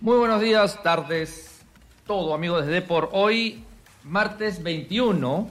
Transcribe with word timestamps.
Muy 0.00 0.16
buenos 0.16 0.40
días, 0.40 0.80
tardes, 0.80 1.58
todo 2.06 2.32
amigos 2.32 2.64
de 2.64 2.72
Depor. 2.72 3.08
Hoy, 3.10 3.64
martes 4.04 4.62
21. 4.62 5.50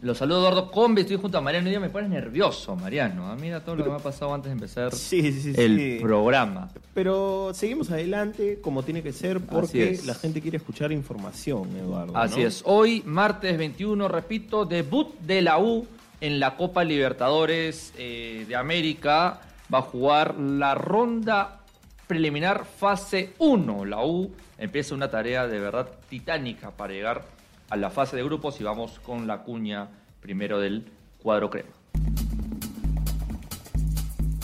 Los 0.00 0.16
saludo 0.16 0.38
Eduardo 0.38 0.70
Combi, 0.70 1.02
estoy 1.02 1.18
junto 1.18 1.36
a 1.36 1.42
Mariano. 1.42 1.68
Día 1.68 1.78
me 1.78 1.90
pones 1.90 2.08
nervioso, 2.08 2.74
Mariano. 2.74 3.30
Ah, 3.30 3.36
Mira 3.38 3.62
todo 3.62 3.76
lo 3.76 3.84
que 3.84 3.90
me 3.90 3.96
ha 3.96 3.98
pasado 3.98 4.32
antes 4.32 4.48
de 4.48 4.54
empezar 4.54 4.94
Sí, 4.94 5.30
sí, 5.30 5.52
sí, 5.52 5.60
el 5.60 5.98
programa. 6.00 6.70
Pero 6.94 7.50
seguimos 7.52 7.90
adelante 7.90 8.60
como 8.62 8.82
tiene 8.82 9.02
que 9.02 9.12
ser 9.12 9.40
porque 9.40 10.00
la 10.06 10.14
gente 10.14 10.40
quiere 10.40 10.56
escuchar 10.56 10.90
información, 10.90 11.68
Eduardo. 11.76 12.16
Así 12.16 12.40
¿no? 12.40 12.46
es. 12.46 12.62
Hoy, 12.64 13.02
martes 13.04 13.58
21, 13.58 14.08
repito, 14.08 14.64
debut 14.64 15.18
de 15.20 15.42
la 15.42 15.58
U 15.58 15.86
en 16.22 16.40
la 16.40 16.56
Copa 16.56 16.82
Libertadores 16.82 17.92
eh, 17.98 18.46
de 18.48 18.56
América. 18.56 19.42
Va 19.72 19.80
a 19.80 19.82
jugar 19.82 20.38
la 20.38 20.74
ronda 20.74 21.60
preliminar 22.06 22.64
fase 22.64 23.32
1. 23.38 23.84
La 23.84 24.04
U 24.04 24.32
empieza 24.58 24.94
una 24.94 25.10
tarea 25.10 25.46
de 25.46 25.58
verdad 25.58 25.88
titánica 26.08 26.70
para 26.70 26.92
llegar 26.92 27.24
a 27.70 27.76
la 27.76 27.90
fase 27.90 28.16
de 28.16 28.24
grupos 28.24 28.60
y 28.60 28.64
vamos 28.64 29.00
con 29.00 29.26
la 29.26 29.42
cuña 29.42 29.88
primero 30.20 30.60
del 30.60 30.86
cuadro 31.22 31.50
crema. 31.50 31.70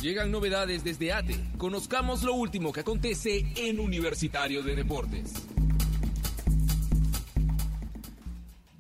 Llegan 0.00 0.30
novedades 0.30 0.82
desde 0.82 1.12
ATE. 1.12 1.36
Conozcamos 1.58 2.22
lo 2.22 2.32
último 2.32 2.72
que 2.72 2.80
acontece 2.80 3.44
en 3.56 3.78
Universitario 3.78 4.62
de 4.62 4.74
Deportes. 4.74 5.46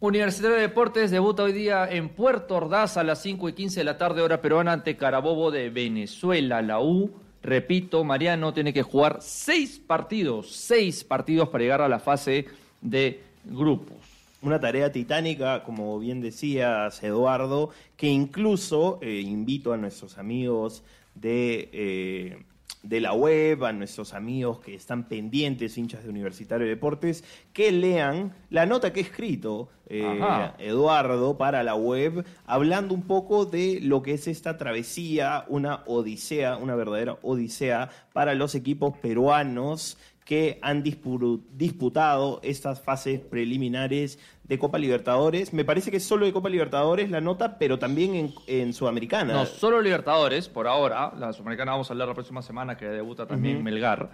Universitario 0.00 0.56
de 0.56 0.62
Deportes 0.62 1.10
debuta 1.10 1.42
hoy 1.42 1.52
día 1.52 1.86
en 1.86 2.08
Puerto 2.08 2.56
Ordaz 2.56 2.96
a 2.96 3.04
las 3.04 3.20
5 3.20 3.50
y 3.50 3.52
15 3.52 3.80
de 3.80 3.84
la 3.84 3.98
tarde, 3.98 4.22
hora 4.22 4.40
peruana, 4.40 4.72
ante 4.72 4.96
Carabobo 4.96 5.50
de 5.50 5.68
Venezuela. 5.68 6.62
La 6.62 6.80
U, 6.80 7.10
repito, 7.42 8.04
Mariano 8.04 8.52
tiene 8.52 8.72
que 8.72 8.82
jugar 8.82 9.18
seis 9.20 9.78
partidos, 9.78 10.52
seis 10.54 11.04
partidos 11.04 11.48
para 11.48 11.62
llegar 11.62 11.80
a 11.82 11.88
la 11.88 11.98
fase 11.98 12.46
de 12.80 13.22
grupos. 13.44 13.96
Una 14.42 14.58
tarea 14.58 14.90
titánica, 14.90 15.64
como 15.64 15.98
bien 15.98 16.20
decías, 16.20 17.02
Eduardo, 17.02 17.70
que 17.96 18.08
incluso 18.08 18.98
eh, 19.02 19.20
invito 19.20 19.72
a 19.72 19.76
nuestros 19.76 20.16
amigos 20.16 20.82
de, 21.14 21.68
eh, 21.72 22.42
de 22.82 23.00
la 23.00 23.12
web, 23.12 23.64
a 23.64 23.72
nuestros 23.72 24.14
amigos 24.14 24.60
que 24.60 24.74
están 24.74 25.08
pendientes, 25.08 25.76
hinchas 25.76 26.02
de 26.02 26.10
Universitario 26.10 26.66
de 26.66 26.74
Deportes, 26.74 27.24
que 27.52 27.72
lean 27.72 28.32
la 28.48 28.66
nota 28.66 28.92
que 28.92 29.00
he 29.00 29.02
escrito 29.02 29.68
eh. 29.86 30.52
Eduardo 30.58 31.36
para 31.36 31.62
la 31.62 31.74
web, 31.74 32.24
hablando 32.46 32.94
un 32.94 33.02
poco 33.02 33.44
de 33.44 33.80
lo 33.82 34.02
que 34.02 34.14
es 34.14 34.28
esta 34.28 34.56
travesía, 34.56 35.44
una 35.48 35.82
odisea, 35.86 36.56
una 36.56 36.76
verdadera 36.76 37.18
odisea 37.22 37.90
para 38.12 38.34
los 38.34 38.54
equipos 38.54 38.96
peruanos 38.98 39.98
que 40.30 40.60
han 40.62 40.84
dispu- 40.84 41.42
disputado 41.56 42.38
estas 42.44 42.80
fases 42.80 43.18
preliminares 43.18 44.20
de 44.44 44.60
Copa 44.60 44.78
Libertadores. 44.78 45.52
Me 45.52 45.64
parece 45.64 45.90
que 45.90 45.96
es 45.96 46.04
solo 46.04 46.24
de 46.24 46.32
Copa 46.32 46.48
Libertadores 46.48 47.10
la 47.10 47.20
nota, 47.20 47.58
pero 47.58 47.80
también 47.80 48.14
en, 48.14 48.32
en 48.46 48.72
Sudamericana. 48.72 49.32
No, 49.32 49.44
solo 49.44 49.82
Libertadores, 49.82 50.48
por 50.48 50.68
ahora. 50.68 51.12
La 51.18 51.32
Sudamericana 51.32 51.72
vamos 51.72 51.90
a 51.90 51.94
hablar 51.94 52.06
la 52.06 52.14
próxima 52.14 52.42
semana, 52.42 52.76
que 52.76 52.84
debuta 52.86 53.26
también 53.26 53.56
Ujú. 53.56 53.64
Melgar. 53.64 54.10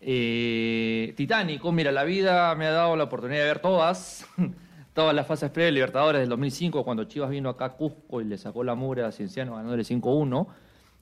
Eh, 0.00 1.14
Titánico, 1.16 1.70
mira, 1.70 1.92
la 1.92 2.02
vida 2.02 2.52
me 2.56 2.66
ha 2.66 2.72
dado 2.72 2.96
la 2.96 3.04
oportunidad 3.04 3.42
de 3.42 3.46
ver 3.46 3.60
todas. 3.60 4.26
Todas 4.92 5.14
las 5.14 5.26
fases 5.26 5.50
previas 5.50 5.68
de 5.68 5.72
Libertadores 5.74 6.20
del 6.20 6.28
2005, 6.30 6.84
cuando 6.84 7.04
Chivas 7.04 7.30
vino 7.30 7.48
acá 7.48 7.64
a 7.64 7.72
Cusco 7.72 8.20
y 8.20 8.24
le 8.24 8.38
sacó 8.38 8.62
la 8.64 8.74
mura 8.76 9.06
a 9.08 9.12
Cienciano 9.12 9.52
ganándole 9.54 9.82
5-1. 9.84 10.46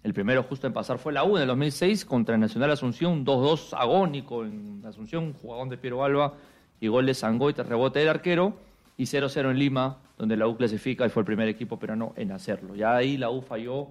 El 0.03 0.15
primero 0.15 0.43
justo 0.43 0.67
en 0.67 0.73
pasar 0.73 0.99
fue 0.99 1.13
la 1.13 1.25
U 1.25 1.37
en 1.37 1.43
el 1.43 1.49
2006 1.49 2.05
contra 2.05 2.35
el 2.35 2.41
Nacional 2.41 2.71
Asunción, 2.73 3.25
2-2 3.25 3.75
agónico 3.79 4.45
en 4.45 4.83
Asunción, 4.85 5.33
jugadón 5.33 5.69
de 5.69 5.79
Piero 5.79 6.03
Alba 6.05 6.35
y 6.81 6.89
gol 6.89 7.07
de 7.07 7.15
Sangoita, 7.15 7.63
rebote 7.63 8.01
del 8.01 8.09
arquero, 8.09 8.55
y 8.97 9.05
0-0 9.05 9.51
en 9.51 9.59
Lima, 9.59 9.99
donde 10.19 10.37
la 10.37 10.49
U 10.49 10.57
clasifica 10.57 11.07
y 11.07 11.09
fue 11.09 11.21
el 11.21 11.27
primer 11.27 11.49
equipo 11.49 11.79
peruano 11.79 12.13
en 12.17 12.33
hacerlo. 12.33 12.75
Ya 12.75 12.97
ahí 12.97 13.17
la 13.17 13.31
U 13.31 13.41
falló 13.41 13.89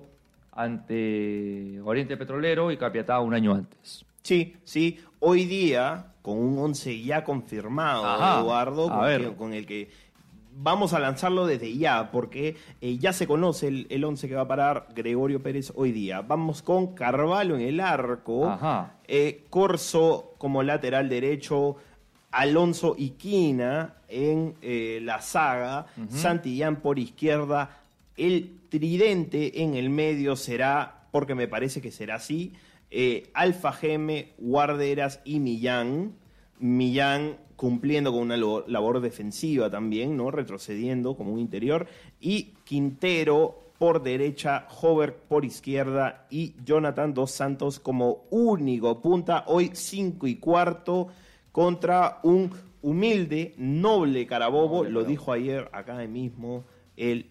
ante 0.51 1.79
Oriente 1.83 2.17
Petrolero 2.17 2.71
y 2.71 2.77
Capiatá 2.77 3.19
un 3.19 3.33
año 3.33 3.53
antes. 3.53 4.05
Sí, 4.21 4.55
sí. 4.63 4.99
Hoy 5.19 5.45
día, 5.45 6.13
con 6.21 6.37
un 6.37 6.57
11 6.59 7.01
ya 7.01 7.23
confirmado, 7.23 8.05
Ajá. 8.05 8.41
Eduardo, 8.41 8.99
ver. 9.01 9.35
con 9.35 9.53
el 9.53 9.65
que 9.65 9.89
vamos 10.53 10.93
a 10.93 10.99
lanzarlo 10.99 11.45
desde 11.45 11.75
ya, 11.77 12.11
porque 12.11 12.55
eh, 12.81 12.97
ya 12.97 13.13
se 13.13 13.27
conoce 13.27 13.67
el, 13.67 13.87
el 13.89 14.03
11 14.03 14.27
que 14.27 14.35
va 14.35 14.41
a 14.41 14.47
parar 14.47 14.87
Gregorio 14.95 15.41
Pérez 15.41 15.71
hoy 15.75 15.91
día. 15.91 16.21
Vamos 16.21 16.61
con 16.61 16.93
Carvalho 16.93 17.55
en 17.55 17.61
el 17.61 17.79
arco, 17.79 18.47
Ajá. 18.49 18.95
eh, 19.07 19.45
Corso 19.49 20.33
como 20.37 20.63
lateral 20.63 21.09
derecho, 21.09 21.77
Alonso 22.31 22.95
Iquina 22.97 23.95
en 24.07 24.55
eh, 24.61 24.99
la 25.03 25.21
saga, 25.21 25.87
Santillán 26.09 26.77
por 26.77 26.99
izquierda, 26.99 27.77
el 28.17 28.57
tridente 28.69 29.63
en 29.63 29.75
el 29.75 29.89
medio 29.89 30.35
será, 30.35 31.05
porque 31.11 31.35
me 31.35 31.47
parece 31.47 31.81
que 31.81 31.91
será 31.91 32.15
así, 32.15 32.53
eh, 32.89 33.29
Alfa 33.33 33.71
Geme, 33.73 34.33
Guarderas 34.37 35.21
y 35.25 35.39
Millán. 35.39 36.13
Millán 36.59 37.37
cumpliendo 37.65 38.11
con 38.11 38.21
una 38.21 38.37
labor 38.37 39.01
defensiva 39.01 39.69
también, 39.69 40.17
¿no? 40.17 40.31
Retrocediendo 40.31 41.15
como 41.15 41.31
un 41.31 41.37
interior. 41.39 41.85
Y 42.19 42.53
Quintero 42.63 43.59
por 43.77 44.01
derecha, 44.01 44.65
Hover 44.81 45.13
por 45.15 45.45
izquierda 45.45 46.25
y 46.31 46.55
Jonathan 46.65 47.13
Dos 47.13 47.29
Santos 47.29 47.79
como 47.79 48.23
único 48.31 48.99
punta. 48.99 49.43
Hoy 49.45 49.69
5 49.73 50.25
y 50.25 50.37
cuarto 50.37 51.09
contra 51.51 52.17
un 52.23 52.49
humilde, 52.81 53.53
noble 53.57 54.25
Carabobo. 54.25 54.77
Noble 54.77 54.89
Lo 54.89 55.03
dijo 55.03 55.31
ayer 55.31 55.69
acá 55.71 55.97
mismo 56.07 56.63
el 56.97 57.27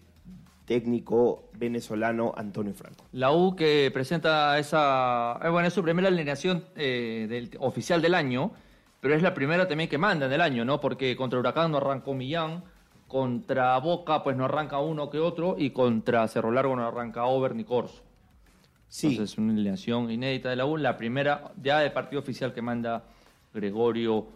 técnico 0.65 1.49
venezolano 1.59 2.33
Antonio 2.37 2.73
Franco. 2.73 3.03
La 3.11 3.33
U 3.33 3.53
que 3.53 3.91
presenta 3.93 4.57
esa. 4.57 5.37
eh, 5.43 5.49
bueno, 5.49 5.67
es 5.67 5.73
su 5.73 5.83
primera 5.83 6.07
alineación 6.07 6.63
eh, 6.77 7.27
del- 7.29 7.49
oficial 7.59 8.01
del 8.01 8.15
año, 8.15 8.51
pero 9.01 9.15
es 9.15 9.21
la 9.21 9.33
primera 9.33 9.67
también 9.67 9.89
que 9.89 9.97
manda 9.97 10.27
en 10.27 10.31
el 10.31 10.41
año, 10.41 10.63
¿no? 10.63 10.79
Porque 10.79 11.15
contra 11.15 11.39
Huracán 11.39 11.71
no 11.71 11.77
arrancó 11.77 12.13
Millán, 12.13 12.63
contra 13.07 13.77
Boca 13.79 14.23
pues 14.23 14.37
no 14.37 14.45
arranca 14.45 14.79
uno 14.79 15.09
que 15.09 15.17
otro, 15.17 15.55
y 15.57 15.71
contra 15.71 16.27
Cerro 16.27 16.51
Largo 16.51 16.75
no 16.75 16.87
arranca 16.87 17.25
Over 17.25 17.55
ni 17.55 17.65
Corso. 17.65 18.03
Sí, 18.87 19.07
Entonces 19.07 19.33
es 19.33 19.37
una 19.37 19.53
alineación 19.53 20.11
inédita 20.11 20.49
de 20.49 20.55
la 20.55 20.65
U, 20.65 20.77
la 20.77 20.97
primera 20.97 21.51
ya 21.61 21.79
de 21.79 21.89
partido 21.91 22.21
oficial 22.21 22.53
que 22.53 22.61
manda 22.61 23.03
Gregorio 23.53 24.27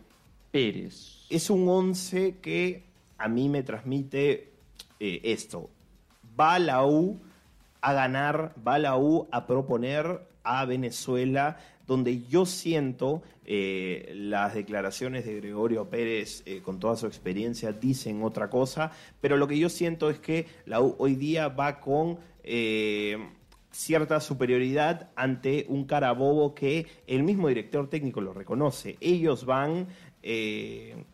Pérez. 0.52 1.26
es 1.30 1.50
un 1.50 1.68
11 1.68 2.40
que 2.40 2.86
a 3.18 3.28
mí 3.28 3.50
me 3.50 3.64
transmite 3.64 4.54
eh, 5.00 5.22
esto. 5.24 5.70
Va 6.40 6.58
la 6.58 6.86
U 6.86 7.20
a 7.82 7.94
ganar, 7.94 8.54
va 8.66 8.80
la 8.80 8.98
U 8.98 9.28
a 9.32 9.46
proponer 9.46 10.22
a 10.44 10.66
Venezuela, 10.66 11.58
donde 11.88 12.24
yo 12.24 12.46
siento 12.46 13.22
eh, 13.46 14.12
las 14.16 14.54
declaraciones 14.54 15.26
de 15.26 15.36
Gregorio 15.36 15.90
Pérez 15.90 16.44
eh, 16.46 16.62
con 16.62 16.80
toda 16.80 16.96
su 16.96 17.08
experiencia 17.08 17.72
dicen 17.72 18.24
otra 18.24 18.50
cosa, 18.50 18.92
pero 19.22 19.38
lo 19.38 19.48
que 19.48 19.58
yo 19.58 19.70
siento 19.70 20.10
es 20.10 20.20
que 20.20 20.48
la 20.66 20.82
U 20.82 20.96
hoy 20.98 21.16
día 21.16 21.48
va 21.50 21.80
con... 21.80 22.20
eh, 22.44 23.18
cierta 23.72 24.22
superioridad 24.22 25.10
ante 25.18 25.66
un 25.68 25.84
Carabobo 25.84 26.56
que 26.56 26.88
el 27.08 27.24
mismo 27.24 27.50
director 27.50 27.90
técnico 27.90 28.22
lo 28.22 28.32
reconoce. 28.32 28.96
Ellos 29.02 29.46
van 29.46 29.90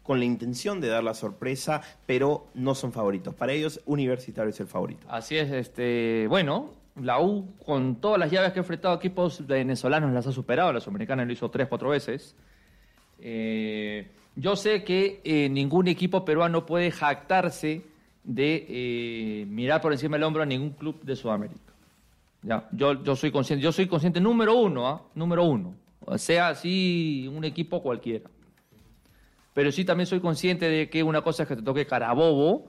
con 0.03 0.19
la 0.19 0.25
intención 0.25 0.79
de 0.79 0.87
dar 0.87 1.03
la 1.03 1.15
sorpresa, 1.15 1.81
pero 2.05 2.47
no 2.53 2.75
son 2.75 2.93
favoritos. 2.93 3.33
Para 3.33 3.51
ellos, 3.51 3.81
Universitario 3.85 4.51
es 4.51 4.59
el 4.59 4.67
favorito. 4.67 5.07
Así 5.09 5.37
es, 5.37 5.51
este, 5.51 6.27
bueno, 6.29 6.69
la 6.95 7.21
U 7.21 7.53
con 7.65 8.01
todas 8.01 8.19
las 8.19 8.31
llaves 8.31 8.51
que 8.51 8.59
ha 8.59 8.63
enfrentado 8.63 8.95
equipos 8.95 9.45
venezolanos 9.45 10.11
las 10.11 10.27
ha 10.27 10.31
superado, 10.31 10.73
la 10.73 10.79
Sudamericana 10.79 11.25
lo 11.25 11.31
hizo 11.31 11.49
tres, 11.49 11.67
cuatro 11.67 11.89
veces. 11.89 12.35
Eh, 13.19 14.09
yo 14.35 14.55
sé 14.55 14.83
que 14.83 15.21
eh, 15.23 15.49
ningún 15.49 15.87
equipo 15.87 16.25
peruano 16.25 16.65
puede 16.65 16.91
jactarse 16.91 17.83
de 18.23 18.65
eh, 18.67 19.45
mirar 19.47 19.81
por 19.81 19.91
encima 19.91 20.17
del 20.17 20.23
hombro 20.23 20.43
a 20.43 20.45
ningún 20.45 20.71
club 20.71 21.01
de 21.03 21.15
Sudamérica. 21.15 21.71
Yo, 22.71 23.15
soy 23.15 23.31
consciente, 23.31 23.63
yo 23.63 23.71
soy 23.71 23.87
consciente 23.87 24.19
número 24.19 24.55
uno, 24.55 24.87
¿ah? 24.87 25.01
número 25.13 25.43
uno. 25.43 25.75
Sea, 26.15 26.49
así 26.49 27.29
un 27.31 27.43
equipo 27.43 27.83
cualquiera. 27.83 28.29
Pero 29.53 29.71
sí 29.71 29.85
también 29.85 30.07
soy 30.07 30.19
consciente 30.19 30.67
de 30.67 30.89
que 30.89 31.03
una 31.03 31.21
cosa 31.21 31.43
es 31.43 31.49
que 31.49 31.55
te 31.55 31.61
toque 31.61 31.85
Carabobo 31.85 32.67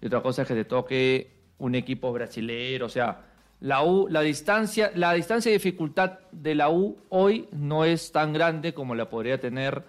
y 0.00 0.06
otra 0.06 0.22
cosa 0.22 0.42
es 0.42 0.48
que 0.48 0.54
te 0.54 0.64
toque 0.64 1.30
un 1.58 1.74
equipo 1.74 2.12
brasilero. 2.12 2.86
O 2.86 2.88
sea, 2.88 3.26
la 3.60 3.82
U, 3.84 4.08
la 4.08 4.20
distancia, 4.22 4.90
la 4.94 5.12
distancia 5.12 5.50
de 5.50 5.58
dificultad 5.58 6.18
de 6.32 6.54
la 6.54 6.70
U 6.70 6.96
hoy 7.10 7.48
no 7.52 7.84
es 7.84 8.10
tan 8.12 8.32
grande 8.32 8.72
como 8.74 8.94
la 8.94 9.08
podría 9.10 9.38
tener 9.40 9.82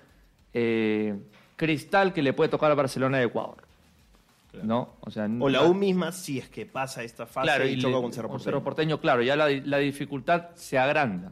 eh, 0.53 1.17
Cristal 1.55 2.11
que 2.13 2.21
le 2.21 2.33
puede 2.33 2.49
tocar 2.49 2.71
a 2.71 2.75
Barcelona 2.75 3.19
de 3.19 3.25
Ecuador. 3.25 3.57
¿No? 4.63 4.95
O, 4.99 5.09
sea, 5.09 5.29
o 5.39 5.47
la 5.47 5.63
U 5.63 5.73
misma, 5.73 6.11
si 6.11 6.37
es 6.39 6.49
que 6.49 6.65
pasa 6.65 7.03
esta 7.03 7.25
fase 7.25 7.45
claro, 7.45 7.65
y, 7.65 7.71
y 7.73 7.77
choca 7.79 7.95
le- 7.95 8.01
con 8.01 8.11
Cerro 8.11 8.27
con 8.27 8.33
Porteño. 8.37 8.43
Cerro 8.51 8.63
Porteño, 8.63 8.99
claro, 8.99 9.21
ya 9.21 9.37
la, 9.37 9.49
la 9.49 9.77
dificultad 9.77 10.49
se 10.55 10.77
agranda. 10.77 11.31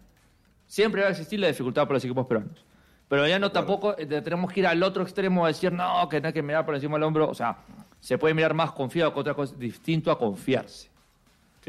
Siempre 0.67 1.01
va 1.01 1.07
a 1.07 1.11
existir 1.11 1.37
la 1.39 1.47
dificultad 1.47 1.81
para 1.83 1.95
los 1.95 2.05
equipos 2.05 2.25
peruanos. 2.27 2.63
Pero 3.09 3.27
ya 3.27 3.37
no 3.39 3.51
tampoco 3.51 3.97
eh, 3.97 4.05
tenemos 4.05 4.53
que 4.53 4.61
ir 4.61 4.67
al 4.67 4.81
otro 4.83 5.03
extremo 5.03 5.43
a 5.43 5.49
decir, 5.49 5.73
no, 5.73 6.07
que 6.07 6.21
no 6.21 6.27
hay 6.27 6.33
que 6.33 6.43
mirar 6.43 6.65
por 6.65 6.75
encima 6.75 6.93
del 6.95 7.03
hombro. 7.03 7.27
O 7.29 7.33
sea, 7.33 7.57
se 7.99 8.17
puede 8.17 8.33
mirar 8.33 8.53
más 8.53 8.71
confiado 8.71 9.13
que 9.13 9.19
otra 9.19 9.33
cosa, 9.33 9.53
distinto 9.57 10.11
a 10.11 10.17
confiarse. 10.17 10.89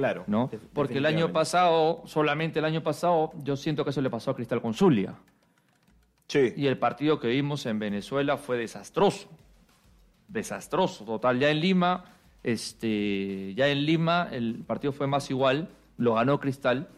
Claro. 0.00 0.24
¿no? 0.28 0.50
Porque 0.72 0.96
el 0.96 1.04
año 1.04 1.30
pasado, 1.30 2.02
solamente 2.06 2.58
el 2.58 2.64
año 2.64 2.82
pasado, 2.82 3.32
yo 3.42 3.54
siento 3.54 3.84
que 3.84 3.90
eso 3.90 4.00
le 4.00 4.08
pasó 4.08 4.30
a 4.30 4.34
Cristal 4.34 4.62
con 4.62 4.72
Zulia. 4.72 5.14
Sí. 6.26 6.54
Y 6.56 6.68
el 6.68 6.78
partido 6.78 7.20
que 7.20 7.28
vimos 7.28 7.66
en 7.66 7.78
Venezuela 7.78 8.38
fue 8.38 8.56
desastroso. 8.56 9.28
Desastroso, 10.26 11.04
total. 11.04 11.38
Ya 11.38 11.50
en 11.50 11.60
Lima, 11.60 12.14
este, 12.42 13.52
ya 13.54 13.68
en 13.68 13.84
Lima 13.84 14.26
el 14.32 14.64
partido 14.66 14.92
fue 14.92 15.06
más 15.06 15.28
igual, 15.30 15.68
lo 15.98 16.14
ganó 16.14 16.40
Cristal, 16.40 16.88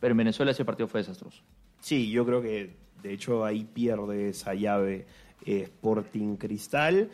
pero 0.00 0.10
en 0.10 0.18
Venezuela 0.18 0.50
ese 0.50 0.64
partido 0.64 0.88
fue 0.88 1.02
desastroso. 1.02 1.42
Sí, 1.78 2.10
yo 2.10 2.26
creo 2.26 2.42
que 2.42 2.74
de 3.00 3.12
hecho 3.12 3.44
ahí 3.44 3.64
pierde 3.64 4.30
esa 4.30 4.54
llave 4.54 5.06
eh, 5.46 5.60
Sporting 5.62 6.34
Cristal, 6.34 7.10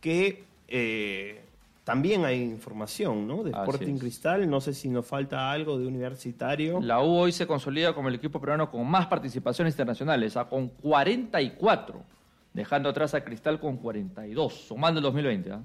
que 0.00 0.42
eh, 0.66 1.44
también 1.84 2.24
hay 2.24 2.42
información, 2.42 3.26
¿no? 3.26 3.42
De 3.42 3.50
Sporting. 3.50 3.98
Cristal, 3.98 4.48
no 4.48 4.60
sé 4.60 4.72
si 4.72 4.88
nos 4.88 5.04
falta 5.04 5.50
algo 5.50 5.78
de 5.78 5.86
Universitario. 5.86 6.80
La 6.80 7.02
U 7.02 7.16
hoy 7.16 7.32
se 7.32 7.46
consolida 7.46 7.92
como 7.92 8.08
el 8.08 8.14
equipo 8.14 8.40
peruano 8.40 8.70
con 8.70 8.88
más 8.88 9.06
participaciones 9.06 9.74
internacionales, 9.74 10.36
ah, 10.36 10.48
con 10.48 10.68
44, 10.68 12.02
dejando 12.52 12.88
atrás 12.88 13.14
a 13.14 13.24
Cristal 13.24 13.58
con 13.58 13.78
42, 13.78 14.52
sumando 14.68 14.98
el 14.98 15.02
2020. 15.02 15.52
¿ah? 15.52 15.60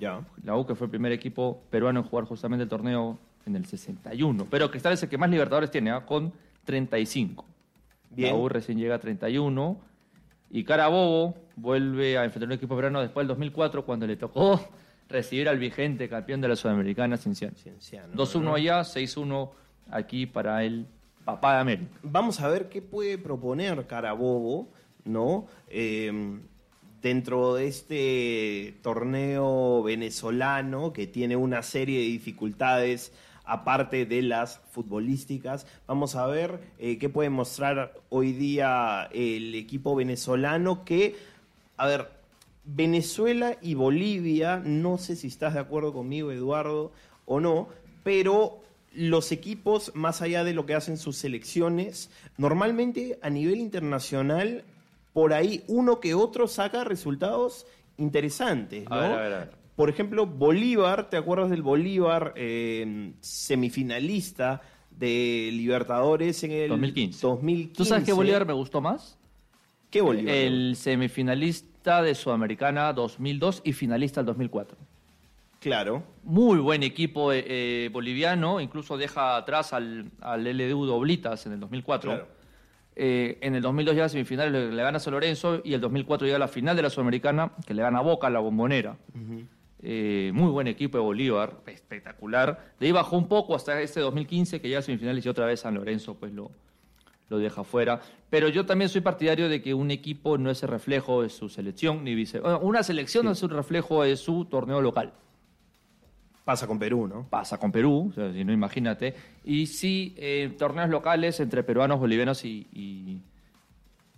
Ya. 0.00 0.20
La 0.42 0.56
U 0.56 0.66
que 0.66 0.74
fue 0.74 0.86
el 0.86 0.90
primer 0.90 1.12
equipo 1.12 1.62
peruano 1.70 2.00
en 2.00 2.06
jugar 2.06 2.24
justamente 2.24 2.64
el 2.64 2.68
torneo 2.68 3.18
en 3.46 3.54
el 3.54 3.64
61. 3.64 4.48
Pero 4.50 4.68
Cristal 4.68 4.94
es 4.94 5.02
el 5.04 5.08
que 5.08 5.18
más 5.18 5.30
Libertadores 5.30 5.70
tiene, 5.70 5.92
¿ah? 5.92 6.04
con 6.04 6.32
35. 6.64 7.44
Bien. 8.10 8.34
La 8.34 8.36
U 8.36 8.48
recién 8.48 8.78
llega 8.78 8.96
a 8.96 8.98
31. 8.98 9.78
Y 10.50 10.64
Carabobo 10.64 11.36
vuelve 11.54 12.18
a 12.18 12.24
enfrentar 12.24 12.48
un 12.48 12.52
equipo 12.54 12.74
peruano 12.74 13.00
después 13.00 13.22
del 13.22 13.28
2004 13.28 13.84
cuando 13.84 14.08
le 14.08 14.16
tocó 14.16 14.60
recibir 15.08 15.48
al 15.48 15.58
vigente 15.58 16.08
campeón 16.08 16.40
de 16.40 16.48
la 16.48 16.56
Sudamericana, 16.56 17.16
Cienciano. 17.16 17.56
Cienciano, 17.56 18.14
2-1 18.14 18.40
¿no? 18.42 18.54
allá, 18.54 18.80
6-1 18.80 19.50
aquí 19.90 20.26
para 20.26 20.64
el 20.64 20.86
papá 21.24 21.54
de 21.54 21.60
América. 21.60 21.98
Vamos 22.02 22.40
a 22.40 22.48
ver 22.48 22.68
qué 22.68 22.82
puede 22.82 23.18
proponer 23.18 23.86
Carabobo, 23.86 24.68
¿no? 25.04 25.46
Eh, 25.68 26.40
dentro 27.02 27.54
de 27.54 27.66
este 27.66 28.78
torneo 28.80 29.82
venezolano 29.82 30.92
que 30.92 31.08
tiene 31.08 31.36
una 31.36 31.62
serie 31.62 31.98
de 31.98 32.06
dificultades 32.06 33.12
aparte 33.44 34.06
de 34.06 34.22
las 34.22 34.60
futbolísticas. 34.70 35.66
Vamos 35.86 36.14
a 36.14 36.26
ver 36.26 36.60
eh, 36.78 36.98
qué 36.98 37.08
puede 37.08 37.28
mostrar 37.28 37.92
hoy 38.08 38.32
día 38.32 39.08
el 39.12 39.54
equipo 39.56 39.96
venezolano 39.96 40.84
que, 40.84 41.16
a 41.76 41.86
ver, 41.86 42.08
Venezuela 42.64 43.56
y 43.60 43.74
Bolivia, 43.74 44.62
no 44.64 44.98
sé 44.98 45.16
si 45.16 45.26
estás 45.26 45.54
de 45.54 45.60
acuerdo 45.60 45.92
conmigo, 45.92 46.30
Eduardo, 46.30 46.92
o 47.24 47.40
no, 47.40 47.68
pero 48.04 48.60
los 48.94 49.32
equipos, 49.32 49.92
más 49.94 50.22
allá 50.22 50.44
de 50.44 50.52
lo 50.52 50.66
que 50.66 50.74
hacen 50.74 50.96
sus 50.96 51.16
selecciones, 51.16 52.10
normalmente 52.36 53.18
a 53.22 53.30
nivel 53.30 53.58
internacional, 53.58 54.64
por 55.12 55.32
ahí 55.32 55.64
uno 55.66 56.00
que 56.00 56.14
otro 56.14 56.46
saca 56.46 56.84
resultados 56.84 57.66
interesantes, 57.96 58.88
¿no? 58.88 58.94
A 58.94 59.00
ver, 59.00 59.12
a 59.12 59.16
ver, 59.16 59.32
a 59.32 59.38
ver. 59.38 59.50
Por 59.76 59.88
ejemplo, 59.88 60.26
Bolívar, 60.26 61.08
¿te 61.08 61.16
acuerdas 61.16 61.50
del 61.50 61.62
Bolívar 61.62 62.34
eh, 62.36 63.12
semifinalista 63.20 64.60
de 64.90 65.50
Libertadores 65.52 66.44
en 66.44 66.52
el 66.52 66.68
2015. 66.68 67.26
2015? 67.26 67.76
¿Tú 67.76 67.84
sabes 67.84 68.04
qué 68.04 68.12
Bolívar 68.12 68.46
me 68.46 68.52
gustó 68.52 68.80
más? 68.80 69.18
¿Qué 69.90 70.02
Bolívar? 70.02 70.34
El 70.34 70.76
semifinalista 70.76 71.71
de 71.82 72.14
Sudamericana 72.14 72.92
2002 72.92 73.62
y 73.64 73.72
finalista 73.72 74.20
del 74.20 74.26
2004. 74.26 74.76
Claro. 75.58 76.02
Muy 76.24 76.58
buen 76.58 76.82
equipo 76.82 77.32
eh, 77.32 77.44
eh, 77.46 77.90
boliviano, 77.92 78.60
incluso 78.60 78.96
deja 78.96 79.36
atrás 79.36 79.72
al, 79.72 80.10
al 80.20 80.44
LDU 80.44 80.86
Doblitas 80.86 81.46
en 81.46 81.52
el 81.52 81.60
2004. 81.60 82.10
Claro. 82.10 82.28
Eh, 82.94 83.38
en 83.40 83.54
el 83.54 83.62
2002 83.62 83.94
llega 83.94 84.06
a 84.06 84.08
semifinales, 84.08 84.52
le, 84.52 84.72
le 84.72 84.82
gana 84.82 84.98
a 84.98 85.00
San 85.00 85.12
Lorenzo 85.14 85.60
y 85.64 85.74
el 85.74 85.80
2004 85.80 86.26
llega 86.26 86.36
a 86.36 86.40
la 86.40 86.48
final 86.48 86.76
de 86.76 86.82
la 86.82 86.90
Sudamericana, 86.90 87.52
que 87.66 87.74
le 87.74 87.82
gana 87.82 87.98
a 87.98 88.02
Boca, 88.02 88.26
a 88.26 88.30
la 88.30 88.40
bombonera. 88.40 88.96
Eh, 89.84 90.30
muy 90.34 90.50
buen 90.50 90.68
equipo 90.68 90.98
de 90.98 91.04
Bolívar, 91.04 91.60
espectacular. 91.66 92.74
De 92.78 92.86
ahí 92.86 92.92
bajó 92.92 93.16
un 93.16 93.28
poco 93.28 93.56
hasta 93.56 93.80
este 93.80 94.00
2015, 94.00 94.60
que 94.60 94.68
llega 94.68 94.80
a 94.80 94.82
semifinales 94.82 95.24
y 95.26 95.28
otra 95.28 95.46
vez 95.46 95.60
San 95.60 95.74
Lorenzo 95.74 96.14
pues 96.14 96.32
lo, 96.32 96.52
lo 97.28 97.38
deja 97.38 97.64
fuera. 97.64 98.00
Pero 98.30 98.48
yo 98.48 98.66
también 98.66 98.88
soy 98.88 99.00
partidario 99.00 99.48
de 99.48 99.60
que 99.62 99.74
un 99.74 99.90
equipo 99.90 100.38
no 100.38 100.50
es 100.50 100.62
el 100.62 100.68
reflejo 100.68 101.22
de 101.22 101.28
su 101.28 101.48
selección, 101.48 102.04
ni 102.04 102.14
vice. 102.14 102.40
bueno, 102.40 102.58
una 102.60 102.82
selección 102.82 103.24
no 103.26 103.32
es 103.32 103.42
un 103.42 103.50
reflejo 103.50 104.02
de 104.02 104.16
su 104.16 104.44
torneo 104.46 104.80
local. 104.80 105.12
Pasa 106.44 106.66
con 106.66 106.78
Perú, 106.78 107.06
¿no? 107.06 107.26
Pasa 107.30 107.56
con 107.58 107.70
Perú, 107.70 108.08
o 108.10 108.12
sea, 108.14 108.32
si 108.32 108.44
no, 108.44 108.52
imagínate. 108.52 109.14
Y 109.44 109.66
sí, 109.66 110.14
eh, 110.16 110.52
torneos 110.58 110.90
locales 110.90 111.38
entre 111.38 111.62
peruanos, 111.62 112.00
bolivianos 112.00 112.44
y, 112.44 112.66
y- 112.72 113.20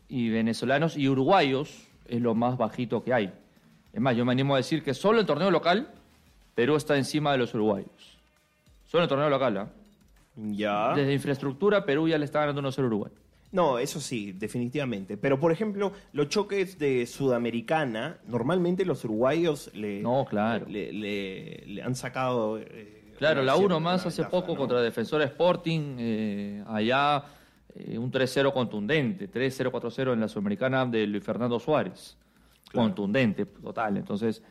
y 0.08 0.30
venezolanos 0.30 0.96
y 0.96 1.08
uruguayos 1.08 1.86
es 2.06 2.20
lo 2.22 2.34
más 2.34 2.56
bajito 2.56 3.02
que 3.04 3.12
hay. 3.12 3.32
Es 3.92 4.00
más, 4.00 4.16
yo 4.16 4.24
me 4.24 4.32
animo 4.32 4.54
a 4.54 4.58
decir 4.58 4.82
que 4.82 4.94
solo 4.94 5.20
en 5.20 5.26
torneo 5.26 5.50
local 5.50 5.88
Perú 6.54 6.76
está 6.76 6.96
encima 6.96 7.32
de 7.32 7.38
los 7.38 7.52
uruguayos. 7.54 8.18
Solo 8.86 9.02
en 9.04 9.08
torneo 9.08 9.28
local, 9.28 9.56
¿ah? 9.58 9.68
Ya. 10.36 10.94
Desde 10.94 11.12
infraestructura, 11.12 11.84
Perú 11.84 12.08
ya 12.08 12.18
le 12.18 12.24
está 12.24 12.40
ganando 12.40 12.60
1-0 12.62 12.82
a 12.82 12.86
Uruguay. 12.86 13.12
No, 13.52 13.78
eso 13.78 14.00
sí, 14.00 14.32
definitivamente. 14.32 15.16
Pero, 15.16 15.38
por 15.38 15.52
ejemplo, 15.52 15.92
los 16.12 16.28
choques 16.28 16.76
de 16.78 17.06
Sudamericana, 17.06 18.18
normalmente 18.26 18.84
los 18.84 19.04
uruguayos 19.04 19.70
le, 19.74 20.00
No, 20.02 20.24
claro. 20.28 20.66
le, 20.68 20.92
le- 20.92 21.62
le 21.66 21.82
han 21.82 21.94
sacado. 21.94 22.58
eh, 22.58 23.12
Claro, 23.16 23.42
la 23.44 23.54
1 23.54 23.78
más 23.78 24.04
hace 24.06 24.22
ventaja, 24.22 24.30
poco 24.40 24.54
¿no? 24.54 24.58
contra 24.58 24.82
Defensor 24.82 25.22
Sporting, 25.22 25.96
eh, 26.00 26.64
allá 26.66 27.22
eh, 27.76 27.96
un 27.96 28.10
3-0 28.10 28.52
contundente, 28.52 29.28
3-0, 29.30 29.70
4-0 29.70 30.12
en 30.14 30.20
la 30.20 30.26
Sudamericana 30.26 30.84
de 30.84 31.06
Luis 31.06 31.22
Fernando 31.22 31.60
Suárez. 31.60 32.16
Claro. 32.70 32.88
Contundente, 32.88 33.46
total. 33.46 33.96
Entonces, 33.98 34.42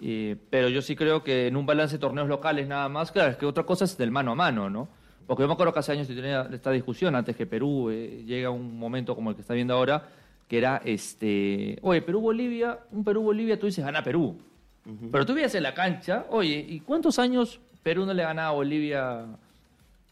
eh, 0.00 0.34
pero 0.48 0.70
yo 0.70 0.80
sí 0.80 0.96
creo 0.96 1.22
que 1.22 1.46
en 1.46 1.56
un 1.56 1.66
balance 1.66 1.96
de 1.96 2.00
torneos 2.00 2.26
locales 2.28 2.66
nada 2.68 2.88
más, 2.88 3.12
claro, 3.12 3.32
es 3.32 3.36
que 3.36 3.44
otra 3.44 3.64
cosa 3.64 3.84
es 3.84 3.98
del 3.98 4.10
mano 4.10 4.32
a 4.32 4.34
mano, 4.34 4.70
¿no? 4.70 4.88
Porque 5.26 5.42
yo 5.42 5.48
me 5.48 5.54
acuerdo 5.54 5.72
que 5.72 5.80
hace 5.80 5.92
años 5.92 6.06
se 6.06 6.14
tenía 6.14 6.48
esta 6.52 6.70
discusión 6.70 7.14
antes 7.16 7.34
que 7.36 7.46
Perú 7.46 7.90
eh, 7.90 8.22
llega 8.24 8.48
a 8.48 8.50
un 8.52 8.78
momento 8.78 9.14
como 9.14 9.30
el 9.30 9.36
que 9.36 9.42
está 9.42 9.54
viendo 9.54 9.74
ahora, 9.74 10.08
que 10.48 10.58
era 10.58 10.80
este, 10.84 11.78
oye, 11.82 12.00
Perú-Bolivia, 12.02 12.78
un 12.92 13.02
Perú-Bolivia, 13.02 13.58
tú 13.58 13.66
dices, 13.66 13.84
gana 13.84 14.02
Perú. 14.04 14.38
Pero 15.10 15.26
tú 15.26 15.34
veías 15.34 15.52
en 15.56 15.64
la 15.64 15.74
cancha, 15.74 16.26
oye, 16.30 16.64
¿y 16.68 16.78
cuántos 16.78 17.18
años 17.18 17.58
Perú 17.82 18.06
no 18.06 18.14
le 18.14 18.22
ganaba 18.22 18.50
a 18.50 18.52
Bolivia? 18.52 19.26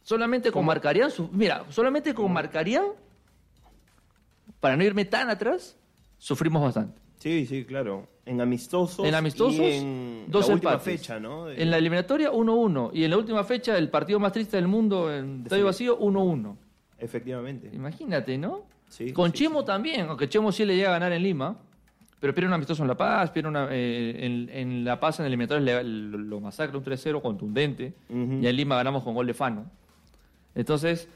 Solamente 0.02 0.50
con 0.50 0.64
Marcarían, 0.66 1.12
su- 1.12 1.28
mira, 1.30 1.64
solamente 1.70 2.12
con 2.12 2.32
Marcarían, 2.32 2.86
para 4.58 4.76
no 4.76 4.82
irme 4.82 5.04
tan 5.04 5.30
atrás, 5.30 5.76
sufrimos 6.18 6.60
bastante. 6.62 7.00
Sí, 7.18 7.46
sí, 7.46 7.64
claro. 7.64 8.08
En 8.26 8.40
amistosos. 8.40 9.04
En 9.06 9.14
amistosos, 9.14 9.58
y 9.60 9.64
en 9.72 10.24
dos 10.28 10.48
la 10.48 10.54
última 10.54 10.72
empates. 10.72 11.00
fecha, 11.00 11.20
¿no? 11.20 11.46
De- 11.46 11.62
En 11.62 11.70
la 11.70 11.76
eliminatoria, 11.78 12.30
1-1. 12.32 12.90
Y 12.94 13.04
en 13.04 13.10
la 13.10 13.18
última 13.18 13.44
fecha, 13.44 13.76
el 13.76 13.90
partido 13.90 14.18
más 14.18 14.32
triste 14.32 14.56
del 14.56 14.66
mundo, 14.66 15.12
en 15.14 15.42
Estadio 15.42 15.66
Vacío, 15.66 15.98
1-1. 15.98 16.56
Efectivamente. 16.98 17.70
Imagínate, 17.72 18.38
¿no? 18.38 18.62
Sí, 18.88 19.12
Con 19.12 19.32
sí, 19.32 19.38
Chemo 19.44 19.60
sí. 19.60 19.66
también, 19.66 20.06
aunque 20.08 20.28
Chemo 20.28 20.52
sí 20.52 20.64
le 20.64 20.74
llega 20.76 20.88
a 20.88 20.92
ganar 20.92 21.12
en 21.12 21.22
Lima, 21.22 21.56
pero 22.20 22.32
pierde 22.34 22.48
un 22.48 22.54
amistoso 22.54 22.80
en 22.82 22.88
La 22.88 22.96
Paz, 22.96 23.30
pierde 23.30 23.48
una, 23.50 23.68
eh, 23.70 24.16
en, 24.24 24.48
en 24.50 24.84
La 24.84 24.98
Paz 24.98 25.18
en 25.20 25.26
el 25.26 25.32
eliminatorio 25.32 25.82
lo, 25.82 26.40
masacra 26.40 26.78
un 26.78 26.84
3-0 26.84 27.20
contundente, 27.20 27.92
y 28.08 28.46
en 28.46 28.56
Lima 28.56 28.76
ganamos 28.76 29.02
con 29.02 29.14
gol 29.14 29.26
de 29.26 29.34
Fano. 29.34 29.66
Entonces, 30.54 31.08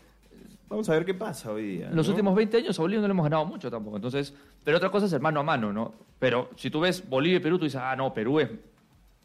Vamos 0.68 0.88
a 0.88 0.92
ver 0.92 1.04
qué 1.04 1.14
pasa 1.14 1.50
hoy 1.50 1.76
día. 1.76 1.88
en 1.88 1.96
los 1.96 2.06
¿no? 2.06 2.12
últimos 2.12 2.34
20 2.34 2.56
años 2.58 2.78
a 2.78 2.82
Bolivia 2.82 3.00
no 3.00 3.08
le 3.08 3.12
hemos 3.12 3.24
ganado 3.24 3.46
mucho 3.46 3.70
tampoco. 3.70 3.96
Entonces, 3.96 4.34
pero 4.62 4.76
otra 4.76 4.90
cosa 4.90 5.06
es 5.06 5.12
el 5.12 5.20
mano 5.20 5.40
a 5.40 5.42
mano, 5.42 5.72
¿no? 5.72 5.94
Pero 6.18 6.50
si 6.56 6.70
tú 6.70 6.80
ves 6.80 7.08
Bolivia 7.08 7.38
y 7.38 7.40
Perú, 7.40 7.58
tú 7.58 7.64
dices, 7.64 7.80
ah, 7.82 7.96
no, 7.96 8.12
Perú 8.12 8.40
es 8.40 8.50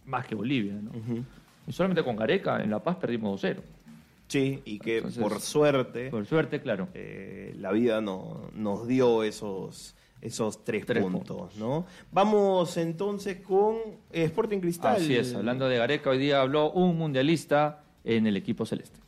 más 0.05 0.25
que 0.25 0.35
Bolivia, 0.35 0.73
¿no? 0.73 0.91
Y 1.67 1.71
solamente 1.71 2.03
con 2.03 2.15
Gareca 2.15 2.61
en 2.61 2.69
La 2.69 2.79
Paz 2.79 2.97
perdimos 2.97 3.43
2-0. 3.43 3.57
Sí, 4.27 4.61
y 4.65 4.79
que 4.79 4.97
Entonces, 4.97 5.21
por 5.21 5.39
suerte 5.41 6.09
Por 6.09 6.25
suerte, 6.25 6.61
claro. 6.61 6.87
eh, 6.93 7.53
la 7.59 7.71
vida 7.71 8.01
no, 8.01 8.49
nos 8.55 8.87
dio 8.87 9.23
esos, 9.23 9.95
esos 10.21 10.63
tres, 10.63 10.85
Tres 10.85 11.03
puntos, 11.03 11.55
¿no? 11.57 11.85
Vamos 12.11 12.77
entonces 12.77 13.41
con 13.41 13.75
eh, 14.11 14.23
Sporting 14.23 14.59
Cristal. 14.59 14.95
Así 14.95 15.15
es, 15.15 15.35
hablando 15.35 15.67
de 15.67 15.77
Gareca, 15.77 16.09
hoy 16.09 16.17
día 16.17 16.41
habló 16.41 16.71
un 16.71 16.97
mundialista 16.97 17.83
en 18.03 18.27
el 18.27 18.37
equipo 18.37 18.65
celeste. 18.65 18.99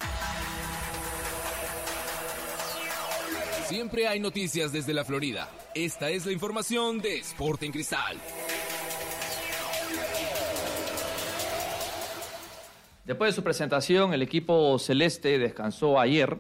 Siempre 3.68 4.08
hay 4.08 4.20
noticias 4.20 4.72
desde 4.72 4.94
la 4.94 5.04
Florida. 5.04 5.50
Esta 5.74 6.12
es 6.12 6.24
la 6.28 6.32
información 6.32 7.00
de 7.00 7.18
Sporting 7.18 7.72
Cristal. 7.72 8.16
Después 13.06 13.32
de 13.32 13.36
su 13.36 13.44
presentación, 13.44 14.14
el 14.14 14.22
equipo 14.22 14.78
celeste 14.78 15.40
descansó 15.40 16.00
ayer 16.00 16.38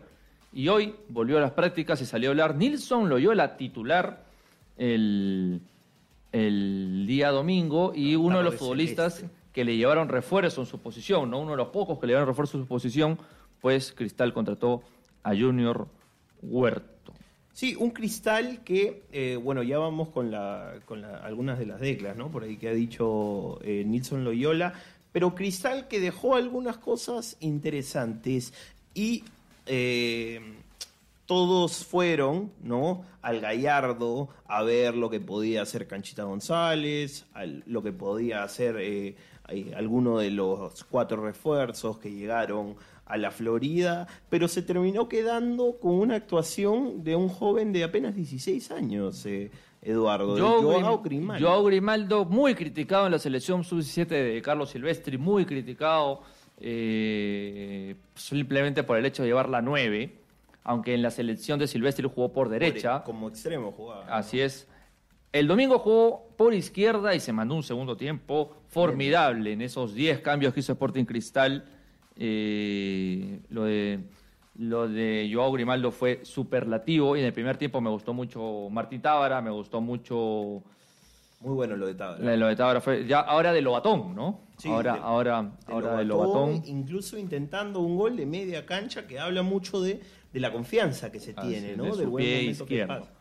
y 0.54 0.68
hoy 0.68 0.94
volvió 1.10 1.40
a 1.40 1.42
las 1.42 1.54
prácticas 1.54 2.00
y 2.02 2.06
salió 2.06 2.30
a 2.30 2.32
hablar 2.32 2.56
Nilson 2.58 3.10
Loyola, 3.10 3.58
titular 3.58 4.24
el, 4.78 5.62
el 6.32 7.06
día 7.08 7.32
domingo 7.32 7.92
y 7.96 8.16
uno 8.16 8.38
de 8.38 8.44
los 8.44 8.56
futbolistas 8.56 9.16
celeste. 9.16 9.36
que 9.52 9.66
le 9.66 9.76
llevaron 9.76 10.10
refuerzo 10.10 10.62
en 10.62 10.68
su 10.68 10.80
posición, 10.80 11.32
¿no? 11.32 11.40
uno 11.40 11.52
de 11.52 11.58
los 11.58 11.70
pocos 11.70 11.98
que 11.98 12.06
le 12.06 12.12
llevaron 12.12 12.28
refuerzo 12.28 12.58
en 12.58 12.66
su 12.66 12.68
posición, 12.68 13.18
pues 13.62 13.92
Cristal 13.94 14.32
contrató 14.32 14.84
a 15.24 15.32
Junior 15.32 15.88
Huerto. 16.44 16.95
Sí, 17.56 17.74
un 17.80 17.92
cristal 17.92 18.66
que, 18.66 19.04
eh, 19.14 19.40
bueno, 19.42 19.64
ya 19.64 19.80
vamos 19.80 20.10
con, 20.10 20.30
la, 20.30 20.74
con 20.84 21.06
algunas 21.06 21.58
de 21.58 21.66
las 21.66 21.80
declas, 21.80 22.18
¿no? 22.18 22.30
Por 22.30 22.44
ahí 22.44 22.58
que 22.58 22.68
ha 22.68 22.74
dicho 22.74 23.60
eh, 23.64 23.86
Nilson 23.86 24.26
Loyola, 24.26 24.74
pero 25.14 25.36
cristal 25.36 25.88
que 25.88 26.02
dejó 26.02 26.36
algunas 26.36 26.78
cosas 26.78 27.38
interesantes 27.40 28.54
y 28.94 29.24
eh, 29.68 30.42
todos 31.26 31.86
fueron, 31.86 32.52
¿no? 32.62 33.06
Al 33.22 33.40
Gallardo 33.40 34.28
a 34.48 34.62
ver 34.64 34.94
lo 34.94 35.10
que 35.10 35.22
podía 35.22 35.62
hacer 35.62 35.88
Canchita 35.88 36.26
González, 36.26 37.26
lo 37.68 37.82
que 37.82 37.94
podía 37.94 38.44
hacer 38.44 39.16
eh, 39.50 39.74
alguno 39.76 40.18
de 40.20 40.32
los 40.32 40.84
cuatro 40.86 41.24
refuerzos 41.24 41.98
que 42.00 42.12
llegaron 42.12 42.76
a 43.06 43.18
la 43.18 43.30
Florida, 43.32 44.08
pero 44.30 44.48
se 44.48 44.62
terminó 44.64 45.08
quedando 45.08 45.78
con 45.80 45.94
una 45.94 46.16
actuación 46.16 47.04
de 47.04 47.16
un 47.16 47.30
joven 47.30 47.72
de 47.72 47.84
apenas 47.84 48.16
16 48.16 48.72
años, 48.72 49.26
eh, 49.28 49.52
Eduardo, 49.82 50.34
de 50.36 50.42
Joao 50.42 50.62
Joao 50.64 50.98
Grim- 51.02 51.04
Grimaldo. 51.04 51.48
Joao 51.48 51.64
Grimaldo, 51.66 52.26
muy 52.26 52.56
criticado 52.56 53.06
en 53.06 53.12
la 53.12 53.20
selección 53.20 53.64
sub-17 53.64 54.08
de 54.08 54.42
Carlos 54.42 54.72
Silvestri, 54.72 55.20
muy 55.20 55.46
criticado 55.46 56.22
eh, 56.90 57.96
simplemente 58.16 58.84
por 58.84 58.98
el 58.98 59.06
hecho 59.06 59.22
de 59.24 59.30
llevar 59.30 59.50
la 59.50 59.62
9, 59.62 60.12
aunque 60.64 60.94
en 60.96 61.02
la 61.04 61.12
selección 61.12 61.60
de 61.60 61.68
Silvestri 61.68 62.08
jugó 62.14 62.34
por 62.34 62.50
derecha. 62.50 63.04
Como 63.04 63.28
extremo 63.30 63.72
jugaba. 63.72 64.06
Así 64.08 64.40
es. 64.42 64.68
El 65.36 65.48
domingo 65.48 65.80
jugó 65.80 66.30
por 66.38 66.54
izquierda 66.54 67.14
y 67.14 67.20
se 67.20 67.34
mandó 67.34 67.56
un 67.56 67.64
segundo 67.64 67.98
tiempo 67.98 68.56
formidable 68.70 69.52
en 69.52 69.62
esos 69.64 69.94
10 69.94 70.22
cambios 70.22 70.54
que 70.54 70.62
hizo 70.62 70.72
Sporting 70.72 71.04
Cristal. 71.04 71.66
Eh, 72.16 73.42
lo 73.50 73.66
de 73.66 74.00
lo 74.58 74.88
de 74.88 75.30
Joao 75.34 75.52
Grimaldo 75.52 75.92
fue 75.92 76.22
superlativo 76.24 77.18
y 77.18 77.20
en 77.20 77.26
el 77.26 77.34
primer 77.34 77.58
tiempo 77.58 77.82
me 77.82 77.90
gustó 77.90 78.14
mucho 78.14 78.70
Martín 78.72 79.02
Tábara, 79.02 79.42
me 79.42 79.52
gustó 79.52 79.82
mucho 79.82 80.64
Muy 81.42 81.54
bueno 81.54 81.76
lo 81.76 81.86
de 81.88 81.96
Tábara. 81.96 82.38
lo 82.38 82.48
de 82.48 82.56
Tábara 82.56 82.80
fue 82.80 83.06
ya 83.06 83.20
ahora 83.20 83.52
de 83.52 83.62
Lobatón, 83.62 84.16
¿no? 84.16 84.40
Sí, 84.58 84.70
ahora 84.70 84.94
de- 84.94 85.00
ahora 85.02 85.42
de 85.68 85.74
ahora 85.74 85.98
de 85.98 86.06
Lobatón. 86.06 86.62
Incluso 86.66 87.18
intentando 87.18 87.82
un 87.82 87.98
gol 87.98 88.16
de 88.16 88.26
media 88.26 88.66
cancha 88.66 89.06
que 89.06 89.20
habla 89.20 89.44
mucho 89.44 89.82
de, 89.82 90.00
de 90.32 90.40
la 90.40 90.54
confianza 90.54 91.12
que 91.12 91.20
se 91.20 91.34
Así 91.36 91.50
tiene, 91.50 91.76
¿no? 91.76 91.84
de 91.94 91.98
Del 91.98 92.08
buen 92.08 92.24
pie 92.24 92.36
momento 92.44 92.66
que 92.66 92.74
izquierdo. 92.76 93.00
pasa. 93.02 93.12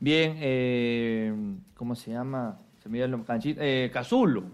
Bien, 0.00 0.36
eh, 0.40 1.32
¿cómo 1.76 1.94
se 1.94 2.10
llama? 2.12 2.58
Se 2.82 2.88
me 2.88 3.00
el 3.02 3.22
canchita, 3.24 3.60
eh, 3.62 3.90
Cazulo, 3.92 4.44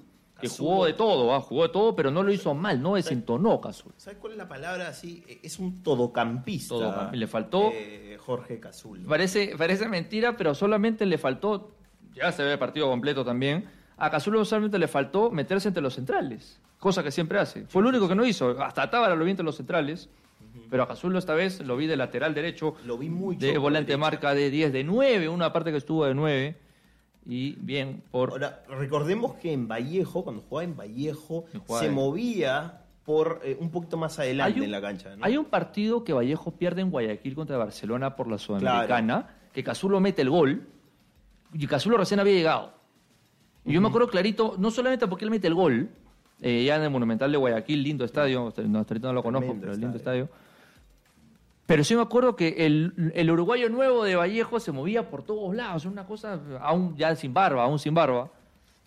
que 0.40 0.48
Cazulo. 0.48 0.70
jugó 0.70 0.84
de 0.86 0.92
todo, 0.94 1.32
ah, 1.34 1.40
jugó 1.40 1.62
de 1.62 1.68
todo, 1.68 1.94
pero 1.94 2.10
no 2.10 2.24
lo 2.24 2.32
hizo 2.32 2.52
mal, 2.52 2.82
no 2.82 2.96
desentonó 2.96 3.60
Cazulo. 3.60 3.94
¿Sabes 3.96 4.18
cuál 4.18 4.32
es 4.32 4.38
la 4.38 4.48
palabra 4.48 4.88
así? 4.88 5.22
Eh, 5.28 5.38
Es 5.44 5.60
un 5.60 5.84
todocampista. 5.84 6.74
Todocamp- 6.74 7.12
le 7.12 7.26
faltó- 7.28 7.70
eh, 7.72 8.18
Jorge 8.20 8.58
Cazul. 8.58 9.02
Parece, 9.06 9.54
parece 9.56 9.88
mentira, 9.88 10.36
pero 10.36 10.52
solamente 10.56 11.06
le 11.06 11.16
faltó, 11.16 11.76
ya 12.12 12.32
se 12.32 12.42
ve 12.42 12.52
el 12.54 12.58
partido 12.58 12.88
completo 12.90 13.24
también, 13.24 13.66
a 13.96 14.10
Cazulo 14.10 14.44
solamente 14.44 14.80
le 14.80 14.88
faltó 14.88 15.30
meterse 15.30 15.68
entre 15.68 15.82
los 15.82 15.94
centrales, 15.94 16.60
cosa 16.80 17.04
que 17.04 17.12
siempre 17.12 17.38
hace. 17.38 17.66
Fue 17.66 17.84
lo 17.84 17.88
único 17.90 18.08
que 18.08 18.16
no 18.16 18.26
hizo, 18.26 18.60
hasta 18.60 18.90
Tábara 18.90 19.14
lo 19.14 19.24
vi 19.24 19.30
entre 19.30 19.44
los 19.44 19.54
centrales, 19.56 20.08
pero 20.70 20.82
a 20.82 20.88
Cazulo 20.88 21.18
esta 21.18 21.34
vez 21.34 21.60
lo 21.66 21.76
vi 21.76 21.86
de 21.86 21.96
lateral 21.96 22.34
derecho, 22.34 22.74
Lo 22.84 22.98
vi 22.98 23.08
mucho 23.08 23.44
de 23.46 23.58
volante 23.58 23.96
marca 23.96 24.34
de 24.34 24.50
10, 24.50 24.72
de 24.72 24.84
9, 24.84 25.28
una 25.28 25.52
parte 25.52 25.70
que 25.70 25.78
estuvo 25.78 26.04
de 26.04 26.14
9, 26.14 26.56
y 27.26 27.52
bien 27.60 28.02
por... 28.10 28.30
Ahora, 28.30 28.62
recordemos 28.68 29.34
que 29.34 29.52
en 29.52 29.66
Vallejo, 29.68 30.22
cuando 30.24 30.42
jugaba 30.42 30.64
en 30.64 30.76
Vallejo, 30.76 31.44
jugaba 31.66 31.80
se 31.80 31.88
en- 31.88 31.94
movía 31.94 32.82
por 33.04 33.40
eh, 33.44 33.56
un 33.60 33.70
poquito 33.70 33.96
más 33.96 34.18
adelante 34.18 34.58
un- 34.58 34.64
en 34.64 34.70
la 34.72 34.80
cancha. 34.80 35.14
¿no? 35.16 35.24
Hay 35.24 35.36
un 35.36 35.44
partido 35.46 36.02
que 36.04 36.12
Vallejo 36.12 36.52
pierde 36.52 36.80
en 36.82 36.90
Guayaquil 36.90 37.34
contra 37.34 37.56
Barcelona 37.56 38.16
por 38.16 38.28
la 38.28 38.38
Sudamericana, 38.38 39.28
que 39.52 39.62
Cazulo 39.64 40.00
mete 40.00 40.22
el 40.22 40.30
gol, 40.30 40.66
y 41.52 41.66
Cazulo 41.66 41.96
recién 41.96 42.20
había 42.20 42.34
llegado. 42.34 42.74
Y 43.64 43.72
yo 43.72 43.80
me 43.80 43.88
acuerdo 43.88 44.08
clarito, 44.08 44.54
no 44.58 44.70
solamente 44.70 45.06
porque 45.08 45.24
él 45.24 45.30
mete 45.30 45.46
el 45.48 45.54
gol, 45.54 45.88
eh, 46.42 46.64
ya 46.64 46.76
en 46.76 46.82
el 46.82 46.90
Monumental 46.90 47.32
de 47.32 47.38
Guayaquil, 47.38 47.82
lindo 47.82 48.04
estadio, 48.04 48.52
no, 48.68 48.84
no 49.00 49.12
lo 49.12 49.22
conozco, 49.22 49.46
Tremendo 49.46 49.60
pero 49.60 49.72
lindo 49.72 49.96
estadio. 49.96 50.24
estadio. 50.24 50.28
Pero 51.66 51.82
sí 51.82 51.96
me 51.96 52.02
acuerdo 52.02 52.36
que 52.36 52.64
el, 52.66 53.12
el 53.14 53.30
uruguayo 53.30 53.68
nuevo 53.68 54.04
de 54.04 54.14
Vallejo 54.14 54.60
se 54.60 54.70
movía 54.72 55.10
por 55.10 55.22
todos 55.24 55.54
lados, 55.54 55.84
una 55.84 56.06
cosa, 56.06 56.40
aún 56.60 56.96
ya 56.96 57.14
sin 57.16 57.34
barba, 57.34 57.64
aún 57.64 57.78
sin 57.80 57.92
barba, 57.92 58.30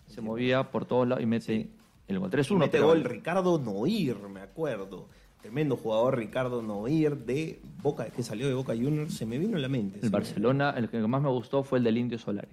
se 0.06 0.20
movía 0.22 0.70
por 0.70 0.86
todos 0.86 1.06
lados 1.06 1.22
y 1.22 1.26
mete 1.26 1.68
el 2.08 2.18
gol 2.18 2.30
3-1. 2.30 2.58
Mete 2.58 2.70
pero- 2.72 2.86
gol 2.86 3.04
Ricardo 3.04 3.58
Noir, 3.58 4.16
me 4.32 4.40
acuerdo. 4.40 5.06
Tremendo 5.42 5.76
jugador 5.76 6.18
Ricardo 6.18 6.60
Noir 6.62 7.16
de 7.16 7.60
Boca, 7.82 8.06
que 8.10 8.22
salió 8.22 8.46
de 8.46 8.52
Boca 8.54 8.74
Juniors, 8.74 9.14
se 9.14 9.24
me 9.24 9.38
vino 9.38 9.56
a 9.56 9.60
la 9.60 9.68
mente. 9.68 9.98
El. 10.02 10.10
Barcelona, 10.10 10.74
el 10.76 10.88
que 10.90 10.98
más 11.00 11.22
me 11.22 11.30
gustó 11.30 11.62
fue 11.62 11.78
el 11.78 11.84
del 11.84 11.96
Indio 11.96 12.18
Solari. 12.18 12.48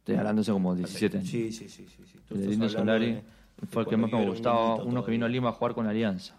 Estoy 0.00 0.14
hablando 0.16 0.42
hace 0.42 0.52
como 0.52 0.74
17 0.76 1.18
años. 1.18 1.28
Sí, 1.28 1.50
sí, 1.52 1.68
sí. 1.68 1.86
sí, 1.88 2.02
sí. 2.06 2.18
El 2.30 2.40
del 2.40 2.52
Indio 2.52 2.68
Solari 2.68 3.12
de- 3.14 3.22
fue 3.70 3.82
el 3.82 3.88
que 3.88 3.96
más 3.96 4.12
me 4.12 4.18
un 4.18 4.26
gustaba, 4.28 4.76
uno 4.76 5.04
que 5.04 5.10
vino 5.10 5.26
a. 5.26 5.28
Lima 5.28 5.48
a 5.48 5.52
jugar 5.52 5.74
con 5.74 5.86
Alianza. 5.88 6.34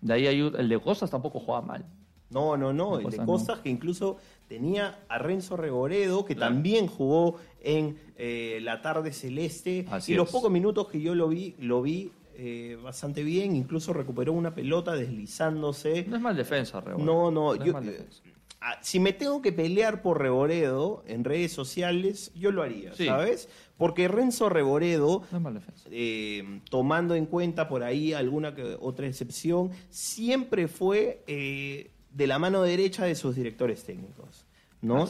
De 0.00 0.12
ahí 0.12 0.26
hay 0.28 0.40
el 0.40 0.68
de 0.68 0.78
Costas 0.78 1.10
tampoco 1.10 1.40
jugaba 1.40 1.66
mal. 1.66 1.84
No, 2.30 2.56
no, 2.56 2.72
no, 2.72 2.98
De 2.98 3.04
el 3.04 3.10
de 3.10 3.16
Costas, 3.18 3.26
Costas 3.26 3.58
que 3.60 3.68
incluso 3.70 4.16
tenía 4.48 4.98
a 5.08 5.18
Renzo 5.18 5.56
Regoredo, 5.56 6.24
que 6.24 6.34
también 6.34 6.86
jugó 6.86 7.36
en 7.62 7.98
eh, 8.16 8.58
la 8.62 8.80
tarde 8.82 9.12
celeste. 9.12 9.86
Así 9.90 10.12
y 10.12 10.14
los 10.16 10.26
es. 10.28 10.32
pocos 10.32 10.50
minutos 10.50 10.88
que 10.88 11.00
yo 11.00 11.14
lo 11.14 11.28
vi, 11.28 11.54
lo 11.58 11.82
vi 11.82 12.10
eh, 12.38 12.76
bastante 12.82 13.22
bien, 13.24 13.56
incluso 13.56 13.92
recuperó 13.92 14.32
una 14.32 14.54
pelota 14.54 14.94
deslizándose. 14.94 16.04
No 16.08 16.16
es 16.16 16.22
mal 16.22 16.36
defensa, 16.36 16.80
Rebo. 16.80 16.98
No, 16.98 17.30
no, 17.30 17.54
yo- 17.56 17.72
mal 17.72 17.84
defensa. 17.86 18.22
Ah, 18.60 18.78
si 18.82 18.98
me 18.98 19.12
tengo 19.12 19.42
que 19.42 19.52
pelear 19.52 20.02
por 20.02 20.18
Reboredo 20.20 21.04
en 21.06 21.24
redes 21.24 21.52
sociales, 21.52 22.32
yo 22.34 22.50
lo 22.50 22.62
haría, 22.62 22.94
Sí. 22.94 23.04
¿sabes? 23.06 23.48
Porque 23.76 24.08
Renzo 24.08 24.48
Reboredo, 24.48 25.22
No 25.30 25.36
es 25.38 25.42
mal 25.42 25.54
defensa. 25.54 25.88
eh, 25.92 26.60
tomando 26.70 27.14
en 27.14 27.26
cuenta 27.26 27.68
por 27.68 27.82
ahí 27.84 28.12
alguna 28.12 28.54
que 28.54 28.76
otra 28.80 29.06
excepción, 29.06 29.70
siempre 29.90 30.68
fue 30.68 31.22
eh, 31.26 31.90
de 32.16 32.26
la 32.26 32.38
mano 32.38 32.62
derecha 32.62 33.04
de 33.04 33.14
sus 33.14 33.36
directores 33.36 33.84
técnicos, 33.84 34.46
¿no? 34.80 35.06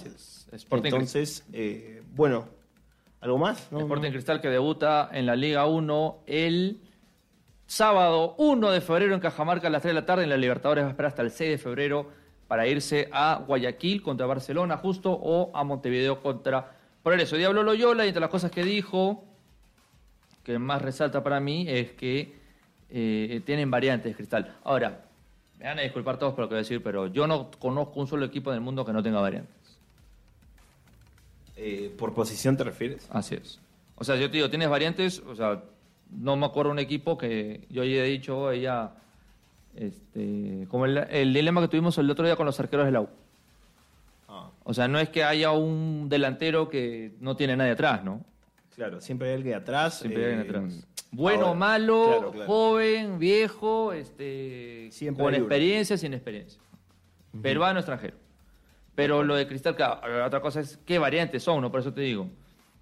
Entonces, 0.50 1.44
eh, 1.52 2.02
bueno, 2.14 2.48
¿algo 3.20 3.38
más? 3.38 3.70
No, 3.70 3.78
Sporting 3.78 4.08
no. 4.08 4.12
Cristal 4.12 4.40
que 4.40 4.48
debuta 4.48 5.08
en 5.12 5.26
la 5.26 5.36
Liga 5.36 5.66
1 5.66 6.24
el 6.26 6.80
sábado 7.66 8.34
1 8.38 8.70
de 8.72 8.80
febrero 8.80 9.14
en 9.14 9.20
Cajamarca 9.20 9.68
a 9.68 9.70
las 9.70 9.82
3 9.82 9.94
de 9.94 10.00
la 10.00 10.06
tarde. 10.06 10.24
En 10.24 10.30
la 10.30 10.36
Libertadores 10.36 10.82
va 10.82 10.88
a 10.88 10.90
esperar 10.90 11.10
hasta 11.10 11.22
el 11.22 11.30
6 11.30 11.50
de 11.50 11.58
febrero 11.58 12.10
para 12.48 12.66
irse 12.66 13.08
a 13.12 13.42
Guayaquil 13.46 14.02
contra 14.02 14.26
Barcelona 14.26 14.76
justo 14.76 15.12
o 15.12 15.56
a 15.56 15.62
Montevideo 15.62 16.20
contra 16.20 16.72
Progreso. 17.04 17.36
Diablo 17.36 17.62
Loyola 17.62 18.04
y 18.04 18.08
entre 18.08 18.20
las 18.20 18.30
cosas 18.30 18.50
que 18.50 18.64
dijo, 18.64 19.24
que 20.42 20.58
más 20.58 20.82
resalta 20.82 21.22
para 21.22 21.38
mí, 21.38 21.66
es 21.68 21.92
que 21.92 22.34
eh, 22.90 23.42
tienen 23.44 23.70
variantes 23.70 24.16
Cristal. 24.16 24.56
Ahora, 24.64 25.05
me 25.58 25.64
van 25.66 25.78
a 25.78 25.82
disculpar 25.82 26.18
todos 26.18 26.34
por 26.34 26.42
lo 26.44 26.48
que 26.48 26.54
voy 26.54 26.58
a 26.58 26.62
decir, 26.62 26.82
pero 26.82 27.06
yo 27.06 27.26
no 27.26 27.50
conozco 27.58 28.00
un 28.00 28.06
solo 28.06 28.24
equipo 28.26 28.50
en 28.50 28.56
el 28.56 28.60
mundo 28.60 28.84
que 28.84 28.92
no 28.92 29.02
tenga 29.02 29.20
variantes. 29.20 29.54
Eh, 31.56 31.94
¿Por 31.96 32.12
posición 32.12 32.56
te 32.56 32.64
refieres? 32.64 33.08
Así 33.10 33.34
es. 33.34 33.58
O 33.96 34.04
sea, 34.04 34.16
yo 34.16 34.30
te 34.30 34.36
digo, 34.36 34.50
tienes 34.50 34.68
variantes, 34.68 35.20
o 35.20 35.34
sea, 35.34 35.62
no 36.10 36.36
me 36.36 36.46
acuerdo 36.46 36.70
un 36.70 36.78
equipo 36.78 37.16
que 37.16 37.66
yo 37.70 37.82
ya 37.82 38.04
he 38.04 38.08
dicho, 38.08 38.50
ella, 38.50 38.90
este, 39.74 40.66
como 40.68 40.84
el, 40.84 40.98
el 40.98 41.32
dilema 41.32 41.62
que 41.62 41.68
tuvimos 41.68 41.96
el 41.96 42.10
otro 42.10 42.26
día 42.26 42.36
con 42.36 42.44
los 42.44 42.60
arqueros 42.60 42.84
de 42.84 42.92
la 42.92 43.00
U. 43.00 43.08
Ah, 44.28 44.50
O 44.64 44.74
sea, 44.74 44.86
no 44.86 44.98
es 44.98 45.08
que 45.08 45.24
haya 45.24 45.52
un 45.52 46.08
delantero 46.10 46.68
que 46.68 47.12
no 47.20 47.36
tiene 47.36 47.56
nadie 47.56 47.72
atrás, 47.72 48.04
¿no? 48.04 48.22
claro, 48.74 49.00
siempre 49.00 49.28
hay 49.30 49.36
alguien 49.36 49.54
atrás. 49.54 50.00
Siempre 50.00 50.26
hay 50.26 50.32
eh, 50.32 50.36
alguien 50.36 50.56
atrás. 50.56 50.86
Bueno, 51.16 51.46
ahora, 51.46 51.58
malo, 51.58 52.04
claro, 52.06 52.32
claro. 52.32 52.46
joven, 52.46 53.18
viejo, 53.18 53.94
este, 53.94 54.88
Siempre 54.92 55.24
con 55.24 55.34
experiencia, 55.34 55.96
sin 55.96 56.12
experiencia. 56.12 56.60
Peruano, 57.40 57.80
extranjero. 57.80 58.16
Pero 58.94 59.22
lo 59.22 59.34
de 59.34 59.46
Cristal, 59.46 59.74
claro, 59.76 60.26
otra 60.26 60.40
cosa 60.40 60.60
es 60.60 60.78
qué 60.84 60.98
variantes 60.98 61.42
son, 61.42 61.62
¿no? 61.62 61.70
Por 61.70 61.80
eso 61.80 61.92
te 61.94 62.02
digo. 62.02 62.28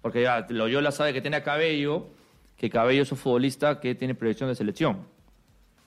Porque 0.01 0.21
ya 0.23 0.45
Loyola 0.49 0.91
sabe 0.91 1.13
que 1.13 1.21
tiene 1.21 1.37
a 1.37 1.43
Cabello, 1.43 2.07
que 2.57 2.69
Cabello 2.69 3.03
es 3.03 3.11
un 3.11 3.17
futbolista 3.17 3.79
que 3.79 3.95
tiene 3.95 4.15
proyección 4.15 4.49
de 4.49 4.55
selección. 4.55 5.07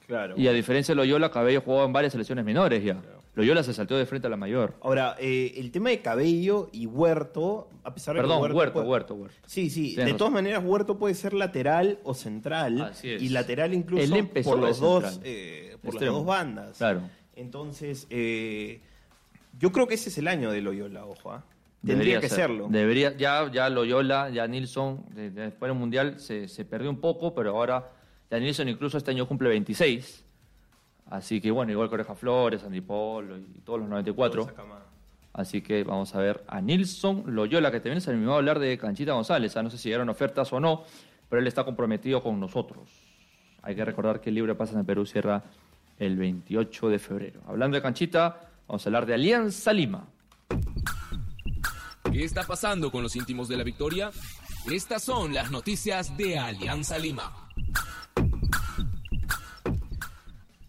Claro. 0.06 0.34
Y 0.38 0.48
a 0.48 0.52
diferencia 0.52 0.92
de 0.92 0.96
Loyola, 0.96 1.30
Cabello 1.30 1.60
jugó 1.60 1.84
en 1.84 1.92
varias 1.92 2.12
selecciones 2.12 2.46
menores 2.46 2.82
ya. 2.82 2.98
Loyola 3.38 3.62
se 3.62 3.72
saltó 3.72 3.96
de 3.96 4.04
frente 4.04 4.26
a 4.26 4.30
la 4.30 4.36
mayor. 4.36 4.74
Ahora, 4.82 5.14
eh, 5.18 5.54
el 5.56 5.70
tema 5.70 5.90
de 5.90 6.00
Cabello 6.02 6.68
y 6.72 6.86
Huerto, 6.86 7.70
a 7.84 7.94
pesar 7.94 8.14
de 8.16 8.20
Perdón, 8.20 8.38
que 8.48 8.52
Huerto, 8.52 8.72
puede- 8.74 8.86
Huerto, 8.88 9.14
Huerto. 9.14 9.38
Sí, 9.46 9.70
sí. 9.70 9.94
De 9.94 10.12
todas 10.14 10.32
maneras, 10.32 10.62
Huerto 10.64 10.98
puede 10.98 11.14
ser 11.14 11.32
lateral 11.34 12.00
o 12.02 12.14
central. 12.14 12.80
Así 12.82 13.10
es. 13.12 13.22
Y 13.22 13.28
lateral 13.28 13.72
incluso 13.74 14.12
por, 14.44 14.58
los 14.58 14.80
dos, 14.80 15.20
eh, 15.24 15.76
por 15.82 15.94
las 15.94 16.04
dos 16.04 16.26
bandas. 16.26 16.78
Claro. 16.78 17.02
Entonces, 17.36 18.06
eh, 18.10 18.80
yo 19.58 19.70
creo 19.72 19.86
que 19.86 19.94
ese 19.94 20.08
es 20.08 20.18
el 20.18 20.26
año 20.28 20.50
de 20.50 20.60
Loyola, 20.60 21.06
ojo. 21.06 21.30
¿ah? 21.30 21.44
Tendría 21.80 21.96
Debería 21.96 22.20
que 22.20 22.28
ser. 22.28 22.38
serlo. 22.38 22.66
Debería, 22.68 23.16
ya, 23.16 23.48
ya 23.52 23.68
Loyola, 23.70 24.30
ya 24.30 24.48
Nilsson, 24.48 25.04
de- 25.14 25.30
de- 25.30 25.42
después 25.42 25.70
del 25.70 25.78
Mundial 25.78 26.18
se, 26.18 26.48
se 26.48 26.64
perdió 26.64 26.90
un 26.90 27.00
poco, 27.00 27.32
pero 27.36 27.50
ahora 27.50 27.86
ya 28.28 28.40
Nilsson 28.40 28.68
incluso 28.68 28.98
este 28.98 29.12
año 29.12 29.28
cumple 29.28 29.48
26. 29.50 30.24
Así 31.10 31.40
que 31.40 31.50
bueno, 31.50 31.72
igual 31.72 31.88
Coreja 31.88 32.14
Flores, 32.14 32.62
Andy 32.64 32.80
Polo 32.80 33.38
y 33.38 33.60
todos 33.64 33.80
los 33.80 33.88
94. 33.88 34.42
Esa 34.42 34.54
camada. 34.54 34.84
Así 35.32 35.62
que 35.62 35.84
vamos 35.84 36.14
a 36.14 36.18
ver 36.18 36.44
a 36.48 36.60
Nilsson 36.60 37.24
Loyola, 37.26 37.70
que 37.70 37.80
también 37.80 38.00
se 38.00 38.10
animó 38.10 38.32
a 38.32 38.36
hablar 38.36 38.58
de 38.58 38.76
Canchita 38.76 39.12
González. 39.12 39.56
Ah, 39.56 39.62
No 39.62 39.70
sé 39.70 39.78
si 39.78 39.88
llegaron 39.88 40.08
ofertas 40.08 40.52
o 40.52 40.60
no, 40.60 40.82
pero 41.28 41.40
él 41.40 41.46
está 41.46 41.64
comprometido 41.64 42.22
con 42.22 42.38
nosotros. 42.40 42.88
Hay 43.62 43.74
que 43.74 43.84
recordar 43.84 44.20
que 44.20 44.30
el 44.30 44.34
Libre 44.34 44.54
Pasa 44.54 44.78
en 44.78 44.84
Perú 44.84 45.06
cierra 45.06 45.44
el 45.98 46.16
28 46.16 46.88
de 46.88 46.98
febrero. 46.98 47.40
Hablando 47.46 47.76
de 47.76 47.82
Canchita, 47.82 48.40
vamos 48.66 48.84
a 48.84 48.88
hablar 48.88 49.06
de 49.06 49.14
Alianza 49.14 49.72
Lima. 49.72 50.06
¿Qué 52.10 52.24
está 52.24 52.42
pasando 52.44 52.90
con 52.90 53.02
los 53.02 53.14
íntimos 53.16 53.48
de 53.48 53.56
la 53.56 53.64
victoria? 53.64 54.10
Estas 54.70 55.02
son 55.02 55.34
las 55.34 55.50
noticias 55.50 56.16
de 56.16 56.38
Alianza 56.38 56.98
Lima. 56.98 57.47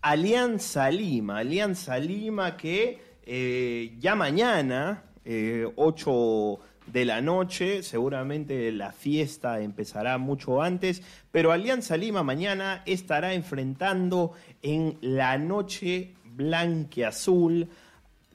Alianza 0.01 0.89
Lima, 0.89 1.39
Alianza 1.39 1.97
Lima 1.99 2.55
que 2.57 2.99
eh, 3.25 3.95
ya 3.99 4.15
mañana, 4.15 5.03
eh, 5.25 5.67
8 5.75 6.59
de 6.87 7.05
la 7.05 7.21
noche, 7.21 7.83
seguramente 7.83 8.71
la 8.71 8.91
fiesta 8.91 9.59
empezará 9.61 10.17
mucho 10.17 10.61
antes, 10.61 11.03
pero 11.31 11.51
Alianza 11.51 11.97
Lima 11.97 12.23
mañana 12.23 12.81
estará 12.85 13.33
enfrentando 13.33 14.31
en 14.63 14.97
la 15.01 15.37
noche 15.37 16.13
blanqueazul 16.25 17.67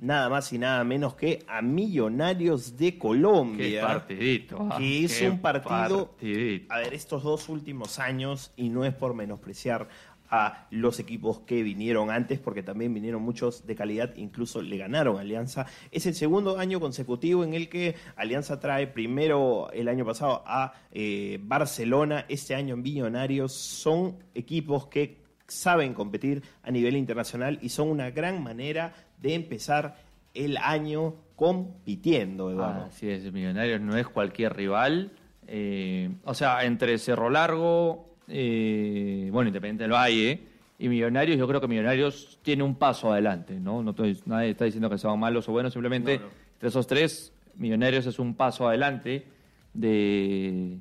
nada 0.00 0.28
más 0.28 0.52
y 0.52 0.58
nada 0.58 0.84
menos 0.84 1.14
que 1.14 1.44
a 1.48 1.62
Millonarios 1.62 2.76
de 2.76 2.92
Qué 2.92 2.98
Colombia. 2.98 3.86
partidito. 3.86 4.68
ah, 4.70 4.76
que 4.78 5.04
es 5.04 5.18
qué 5.18 5.30
un 5.30 5.38
partido. 5.40 6.08
partidito. 6.08 6.72
A 6.74 6.78
ver, 6.80 6.92
estos 6.94 7.22
dos 7.22 7.48
últimos 7.48 7.98
años, 7.98 8.52
y 8.56 8.68
no 8.68 8.84
es 8.84 8.92
por 8.92 9.14
menospreciar 9.14 9.88
a 10.30 10.66
los 10.70 10.98
equipos 11.00 11.40
que 11.40 11.62
vinieron 11.62 12.10
antes, 12.10 12.38
porque 12.38 12.62
también 12.62 12.92
vinieron 12.94 13.22
muchos 13.22 13.66
de 13.66 13.74
calidad, 13.74 14.14
incluso 14.16 14.62
le 14.62 14.76
ganaron 14.78 15.16
a 15.16 15.20
Alianza. 15.20 15.66
Es 15.90 16.06
el 16.06 16.14
segundo 16.14 16.58
año 16.58 16.80
consecutivo 16.80 17.44
en 17.44 17.54
el 17.54 17.68
que 17.68 17.94
Alianza 18.16 18.58
trae 18.58 18.86
primero 18.86 19.70
el 19.72 19.88
año 19.88 20.04
pasado 20.04 20.42
a 20.46 20.74
eh, 20.92 21.38
Barcelona, 21.42 22.24
este 22.28 22.54
año 22.54 22.74
en 22.74 22.82
Millonarios. 22.82 23.52
Son 23.52 24.16
equipos 24.34 24.86
que 24.86 25.22
saben 25.46 25.94
competir 25.94 26.42
a 26.62 26.70
nivel 26.70 26.96
internacional 26.96 27.58
y 27.60 27.68
son 27.68 27.88
una 27.88 28.10
gran 28.10 28.42
manera 28.42 28.94
de 29.20 29.34
empezar 29.34 29.96
el 30.32 30.56
año 30.56 31.14
compitiendo, 31.36 32.50
Eduardo. 32.50 32.86
Así 32.86 33.08
es, 33.08 33.30
Millonarios 33.32 33.80
no 33.80 33.96
es 33.96 34.08
cualquier 34.08 34.56
rival. 34.56 35.12
eh, 35.46 36.10
o 36.24 36.32
sea, 36.32 36.64
entre 36.64 36.96
Cerro 36.98 37.28
Largo, 37.28 38.13
eh, 38.28 39.28
bueno, 39.32 39.48
Independiente 39.48 39.84
del 39.84 39.92
Valle 39.92 40.40
y 40.78 40.88
Millonarios, 40.88 41.38
yo 41.38 41.46
creo 41.46 41.60
que 41.60 41.68
Millonarios 41.68 42.38
tiene 42.42 42.62
un 42.62 42.74
paso 42.74 43.12
adelante, 43.12 43.54
¿no? 43.60 43.82
no 43.82 43.90
estoy- 43.90 44.20
nadie 44.26 44.50
está 44.50 44.64
diciendo 44.64 44.90
que 44.90 44.98
sean 44.98 45.18
malos 45.18 45.48
o 45.48 45.52
buenos, 45.52 45.72
simplemente 45.72 46.16
No, 46.18 46.24
no. 46.24 46.30
entre 46.54 46.68
esos 46.68 46.86
tres, 46.86 47.32
Millonarios 47.56 48.06
es 48.06 48.18
un 48.18 48.34
paso 48.34 48.68
adelante 48.68 49.24
de... 49.72 50.78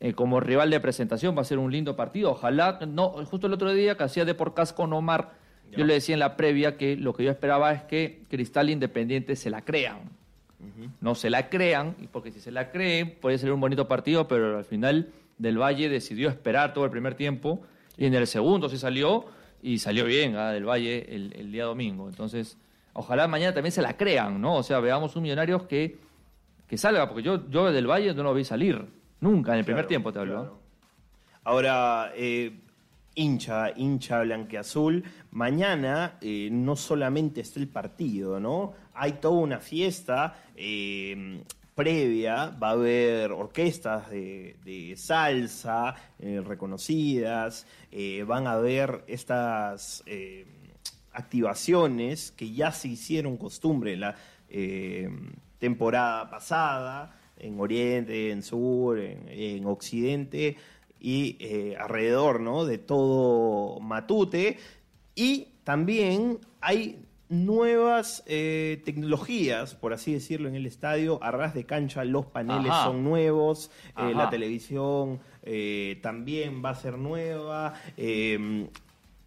eh, 0.00 0.12
como 0.12 0.38
rival 0.40 0.70
de 0.70 0.78
presentación 0.80 1.36
va 1.36 1.40
a 1.40 1.44
ser 1.44 1.58
un 1.58 1.72
lindo 1.72 1.96
partido. 1.96 2.30
Ojalá, 2.32 2.78
no, 2.86 3.10
justo 3.24 3.46
el 3.48 3.52
otro 3.52 3.72
día 3.72 3.96
que 3.96 4.04
hacía 4.04 4.24
de 4.24 4.34
por 4.34 4.54
casco 4.54 4.82
Omar, 4.84 5.32
yo 5.76 5.84
le 5.84 5.94
decía 5.94 6.14
en 6.14 6.20
la 6.20 6.36
previa 6.36 6.76
que 6.76 6.94
lo 6.96 7.14
que 7.14 7.24
yo 7.24 7.30
esperaba 7.32 7.72
es 7.72 7.82
que 7.82 8.22
Cristal 8.28 8.70
Independiente 8.70 9.34
se 9.34 9.50
la 9.50 9.62
crean 9.62 9.98
no 11.00 11.14
se 11.14 11.28
la 11.28 11.50
crean, 11.50 11.94
porque 12.10 12.30
si 12.30 12.40
se 12.40 12.50
la 12.50 12.70
creen 12.70 13.16
puede 13.20 13.36
ser 13.38 13.52
un 13.52 13.60
bonito 13.60 13.86
partido, 13.86 14.26
pero 14.28 14.56
al 14.56 14.64
final 14.64 15.08
del 15.38 15.58
Valle 15.58 15.88
decidió 15.88 16.28
esperar 16.28 16.72
todo 16.74 16.84
el 16.84 16.90
primer 16.90 17.14
tiempo 17.14 17.62
y 17.96 18.06
en 18.06 18.14
el 18.14 18.26
segundo 18.26 18.68
se 18.68 18.78
salió 18.78 19.26
y 19.62 19.78
salió 19.78 20.04
bien 20.04 20.36
ah, 20.36 20.50
del 20.52 20.64
Valle 20.64 21.14
el, 21.14 21.32
el 21.36 21.50
día 21.52 21.64
domingo. 21.64 22.08
Entonces, 22.08 22.58
ojalá 22.92 23.26
mañana 23.28 23.54
también 23.54 23.72
se 23.72 23.82
la 23.82 23.96
crean, 23.96 24.40
¿no? 24.40 24.56
O 24.56 24.62
sea, 24.62 24.80
veamos 24.80 25.16
un 25.16 25.22
Millonarios 25.22 25.62
que, 25.64 25.98
que 26.66 26.76
salga, 26.78 27.08
porque 27.08 27.22
yo, 27.22 27.48
yo 27.50 27.72
del 27.72 27.86
Valle 27.86 28.14
no 28.14 28.22
lo 28.22 28.34
vi 28.34 28.44
salir, 28.44 28.84
nunca, 29.20 29.52
en 29.52 29.58
el 29.60 29.64
primer 29.64 29.84
Claro, 29.84 29.88
tiempo 29.88 30.12
te 30.12 30.18
hablo. 30.20 30.34
claro. 30.34 30.60
Ahora, 31.44 32.12
eh, 32.16 32.60
hincha, 33.14 33.70
hincha 33.76 34.22
blanqueazul, 34.22 35.04
mañana 35.32 36.16
eh, 36.20 36.48
no 36.50 36.74
solamente 36.76 37.40
está 37.42 37.60
el 37.60 37.68
partido, 37.68 38.40
¿no? 38.40 38.72
Hay 38.94 39.14
toda 39.14 39.34
una 39.40 39.60
fiesta 39.60 40.42
eh, 40.56 41.42
previa, 41.74 42.56
va 42.62 42.68
a 42.68 42.72
haber 42.72 43.32
orquestas 43.32 44.08
de, 44.10 44.94
salsa 44.96 45.94
eh, 46.18 46.40
reconocidas, 46.44 47.66
eh, 47.90 48.22
van 48.26 48.46
a 48.46 48.52
haber 48.52 49.04
estas 49.08 50.02
eh, 50.06 50.46
activaciones 51.12 52.30
que 52.32 52.52
ya 52.52 52.70
se 52.72 52.88
hicieron 52.88 53.36
costumbre 53.36 53.96
la 53.96 54.14
temporada 55.58 56.30
pasada 56.30 57.18
en 57.36 57.58
Oriente, 57.58 58.30
en 58.30 58.42
Sur, 58.44 59.00
en, 59.00 59.28
en 59.28 59.66
Occidente 59.66 60.56
y 61.00 61.74
alrededor 61.74 62.40
¿no? 62.40 62.64
de 62.64 62.78
todo 62.78 63.80
Matute. 63.80 64.58
Y 65.16 65.48
también 65.64 66.38
hay 66.60 67.04
nuevas 67.34 68.22
eh, 68.26 68.82
tecnologías, 68.84 69.74
por 69.74 69.92
así 69.92 70.12
decirlo, 70.12 70.48
en 70.48 70.54
el 70.54 70.66
estadio. 70.66 71.22
A 71.22 71.30
ras 71.30 71.54
de 71.54 71.64
cancha 71.64 72.04
los 72.04 72.26
paneles 72.26 72.70
Ajá. 72.70 72.84
son 72.86 73.04
nuevos, 73.04 73.70
eh, 73.96 74.12
la 74.14 74.30
televisión 74.30 75.20
eh, 75.42 75.98
también 76.02 76.64
va 76.64 76.70
a 76.70 76.74
ser 76.74 76.98
nueva. 76.98 77.74
eh, 77.96 78.68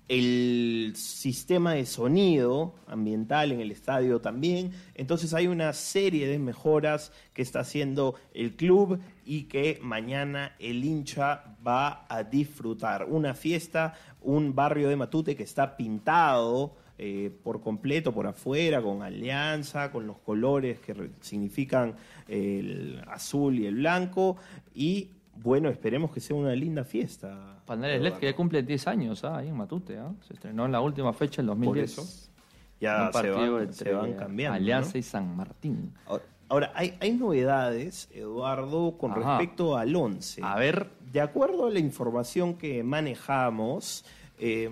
el 0.07 0.93
sistema 0.95 1.73
de 1.73 1.85
sonido 1.85 2.75
ambiental 2.87 3.51
en 3.51 3.59
el 3.59 3.71
estadio 3.71 4.21
también. 4.21 4.71
Entonces 4.95 5.33
hay 5.33 5.47
una 5.47 5.73
serie 5.73 6.27
de 6.27 6.39
mejoras 6.39 7.11
que 7.33 7.41
está 7.41 7.59
haciendo 7.59 8.15
el 8.33 8.55
club 8.55 8.99
y 9.25 9.43
que 9.43 9.79
mañana 9.81 10.55
el 10.59 10.83
hincha 10.83 11.57
va 11.65 12.05
a 12.07 12.23
disfrutar. 12.23 13.05
Una 13.09 13.33
fiesta, 13.33 13.95
un 14.21 14.55
barrio 14.55 14.87
de 14.87 14.95
Matute 14.95 15.35
que 15.35 15.43
está 15.43 15.75
pintado 15.75 16.75
eh, 16.97 17.31
por 17.43 17.61
completo 17.61 18.11
por 18.13 18.27
afuera, 18.27 18.81
con 18.81 19.01
alianza, 19.03 19.91
con 19.91 20.07
los 20.07 20.17
colores 20.17 20.79
que 20.79 21.11
significan 21.21 21.95
el 22.27 23.01
azul 23.07 23.59
y 23.59 23.65
el 23.67 23.75
blanco. 23.75 24.37
Y 24.73 25.09
bueno, 25.35 25.69
esperemos 25.69 26.11
que 26.11 26.19
sea 26.19 26.35
una 26.35 26.55
linda 26.55 26.83
fiesta. 26.83 27.61
Paneles 27.65 28.01
LED 28.01 28.13
que 28.13 28.25
ya 28.27 28.35
cumplen 28.35 28.65
10 28.65 28.87
años 28.87 29.23
ah, 29.23 29.37
ahí 29.37 29.49
en 29.49 29.57
Matute. 29.57 29.97
ah. 29.97 30.11
Se 30.27 30.33
estrenó 30.33 30.65
en 30.65 30.71
la 30.71 30.81
última 30.81 31.13
fecha, 31.13 31.41
el 31.41 31.47
2010. 31.47 31.95
Por 31.95 32.03
eso 32.05 32.29
ya 32.79 33.07
se 33.07 33.11
partido 33.13 33.53
van, 33.53 33.63
entre 33.63 33.75
se 33.75 33.93
van 33.93 34.13
cambiando. 34.13 34.55
Alianza 34.55 34.91
¿no? 34.93 34.99
y 34.99 35.03
San 35.03 35.35
Martín. 35.35 35.93
Ahora- 36.07 36.23
Ahora, 36.49 36.71
hay, 36.75 36.95
hay 37.01 37.11
novedades, 37.11 38.07
Eduardo, 38.13 38.97
con 38.97 39.11
Ajá. 39.11 39.37
respecto 39.37 39.75
al 39.75 39.93
11. 39.93 40.39
A 40.45 40.55
ver, 40.55 40.91
De 41.11 41.19
acuerdo 41.19 41.67
a 41.67 41.69
la 41.69 41.79
información 41.79 42.53
que 42.55 42.83
manejamos, 42.83 44.05
eh, 44.39 44.69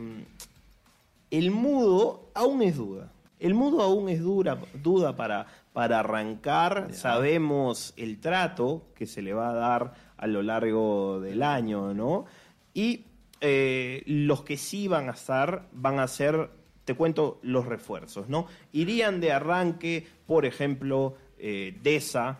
el 1.32 1.52
mudo 1.52 2.30
aún 2.34 2.62
es 2.62 2.78
duda. 2.78 3.12
El 3.40 3.54
mudo 3.54 3.82
aún 3.82 4.10
es 4.10 4.22
dura, 4.22 4.58
duda 4.82 5.16
para, 5.16 5.48
para 5.74 6.00
arrancar. 6.00 6.94
Sabemos 6.94 7.94
el 7.98 8.20
trato 8.20 8.84
que 8.96 9.06
se 9.06 9.22
le 9.22 9.34
va 9.34 9.50
a 9.50 9.54
dar 9.54 9.94
a 10.18 10.28
lo 10.28 10.42
largo 10.42 11.20
del 11.20 11.44
año, 11.44 11.94
¿no? 11.94 12.26
Y 12.74 13.06
eh, 13.42 14.04
los 14.06 14.44
que 14.44 14.58
sí 14.58 14.88
van 14.88 15.10
a 15.10 15.12
estar 15.12 15.68
van 15.74 16.00
a 16.00 16.08
ser, 16.08 16.50
te 16.86 16.96
cuento, 16.96 17.40
los 17.42 17.66
refuerzos, 17.66 18.30
¿no? 18.30 18.48
Irían 18.72 19.20
de 19.20 19.34
arranque, 19.34 20.08
por 20.26 20.46
ejemplo, 20.46 21.16
eh, 21.38 21.78
Deza, 21.84 22.40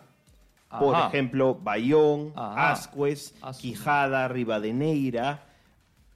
por 0.78 0.96
ejemplo, 0.98 1.54
Bayón, 1.54 2.32
Ajá. 2.34 2.72
Ascuez, 2.72 3.34
Ascuez. 3.40 3.58
Quijada, 3.58 4.28
Rivadeneira, 4.28 5.44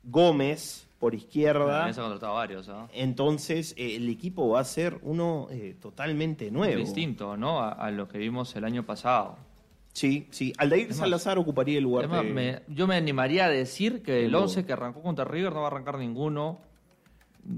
Gómez, 0.04 0.86
por 1.00 1.14
izquierda. 1.16 1.86
Ha 1.86 1.92
contratado 1.92 2.34
varios, 2.34 2.68
¿ah? 2.68 2.86
Entonces, 2.92 3.74
eh, 3.76 3.96
el 3.96 4.08
equipo 4.08 4.50
va 4.50 4.60
a 4.60 4.64
ser 4.64 4.98
uno 5.02 5.48
eh, 5.50 5.74
totalmente 5.80 6.50
nuevo. 6.52 6.76
Distinto, 6.78 7.36
¿no? 7.36 7.58
A, 7.60 7.70
a 7.72 7.90
lo 7.90 8.06
que 8.06 8.18
vimos 8.18 8.54
el 8.54 8.64
año 8.64 8.84
pasado. 8.84 9.36
Sí, 9.92 10.28
sí. 10.30 10.52
Aldair 10.58 10.88
más, 10.88 10.98
Salazar 10.98 11.38
ocuparía 11.38 11.78
el 11.78 11.84
lugar 11.84 12.08
de... 12.08 12.22
me- 12.22 12.60
yo 12.68 12.86
me 12.86 12.94
animaría 12.94 13.46
a 13.46 13.48
decir 13.48 14.02
que 14.02 14.24
el 14.26 14.30
Luego. 14.30 14.44
11 14.46 14.64
que 14.64 14.72
arrancó 14.72 15.02
contra 15.02 15.24
River 15.24 15.52
no 15.52 15.60
va 15.62 15.64
a 15.64 15.70
arrancar 15.72 15.98
ninguno 15.98 16.60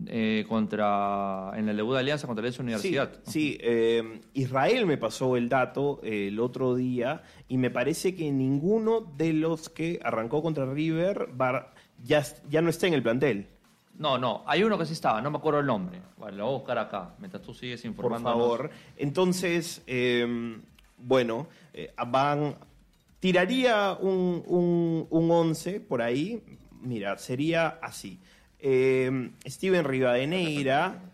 eh, 0.06 0.46
contra 0.48 1.50
en 1.56 1.68
el 1.68 1.76
debut 1.76 1.94
de 1.94 1.98
Alianza 2.00 2.26
contra 2.28 2.44
la 2.44 2.52
Sí, 2.52 2.60
Universidad. 2.62 3.12
sí, 3.24 3.58
eh, 3.60 4.20
Israel 4.32 4.86
me 4.86 4.96
pasó 4.96 5.36
el 5.36 5.48
dato 5.48 6.00
eh, 6.04 6.28
el 6.28 6.38
otro 6.40 6.74
día 6.76 7.22
y 7.48 7.58
me 7.58 7.70
parece 7.70 8.14
que 8.14 8.30
ninguno 8.30 9.00
de 9.00 9.32
los 9.32 9.68
que 9.68 9.98
arrancó 10.02 10.40
contra 10.42 10.64
River 10.72 11.28
va- 11.38 11.71
ya, 12.02 12.24
ya 12.48 12.62
no 12.62 12.70
está 12.70 12.86
en 12.86 12.94
el 12.94 13.02
plantel. 13.02 13.48
No, 13.98 14.18
no, 14.18 14.42
hay 14.46 14.64
uno 14.64 14.78
que 14.78 14.86
sí 14.86 14.94
estaba, 14.94 15.20
no 15.20 15.30
me 15.30 15.38
acuerdo 15.38 15.60
el 15.60 15.66
nombre. 15.66 16.00
Bueno, 16.16 16.38
lo 16.38 16.44
voy 16.46 16.54
a 16.54 16.58
buscar 16.58 16.78
acá, 16.78 17.14
mientras 17.18 17.42
tú 17.42 17.52
sigues 17.54 17.80
Por 17.82 17.90
informando. 17.90 18.30
favor. 18.30 18.70
Entonces, 18.96 19.82
eh, 19.86 20.56
bueno, 20.96 21.48
eh, 21.72 21.92
van. 22.08 22.56
Tiraría 23.20 23.92
un, 24.00 24.42
un, 24.46 25.06
un 25.10 25.30
11 25.30 25.80
por 25.80 26.02
ahí. 26.02 26.42
Mira, 26.80 27.16
sería 27.18 27.78
así. 27.80 28.18
Eh, 28.58 29.30
Steven 29.46 29.84
Rivadeneira. 29.84 31.00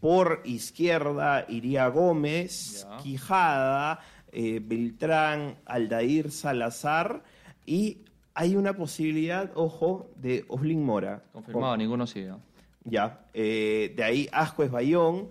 Por 0.00 0.42
izquierda 0.44 1.46
iría 1.48 1.88
Gómez. 1.88 2.86
Quijada, 3.02 4.00
eh, 4.30 4.60
Beltrán, 4.62 5.56
Aldair 5.64 6.30
Salazar 6.30 7.22
y 7.64 7.98
hay 8.38 8.54
una 8.54 8.74
posibilidad, 8.74 9.50
ojo, 9.54 10.10
de 10.16 10.44
Oslin 10.48 10.84
Mora. 10.84 11.22
Confirmado, 11.32 11.76
ninguno 11.76 12.06
sigue. 12.06 12.32
Ya. 12.84 13.24
eh, 13.34 13.92
de 13.96 14.04
ahí 14.04 14.28
Ascuez 14.30 14.70
Bayón, 14.70 15.28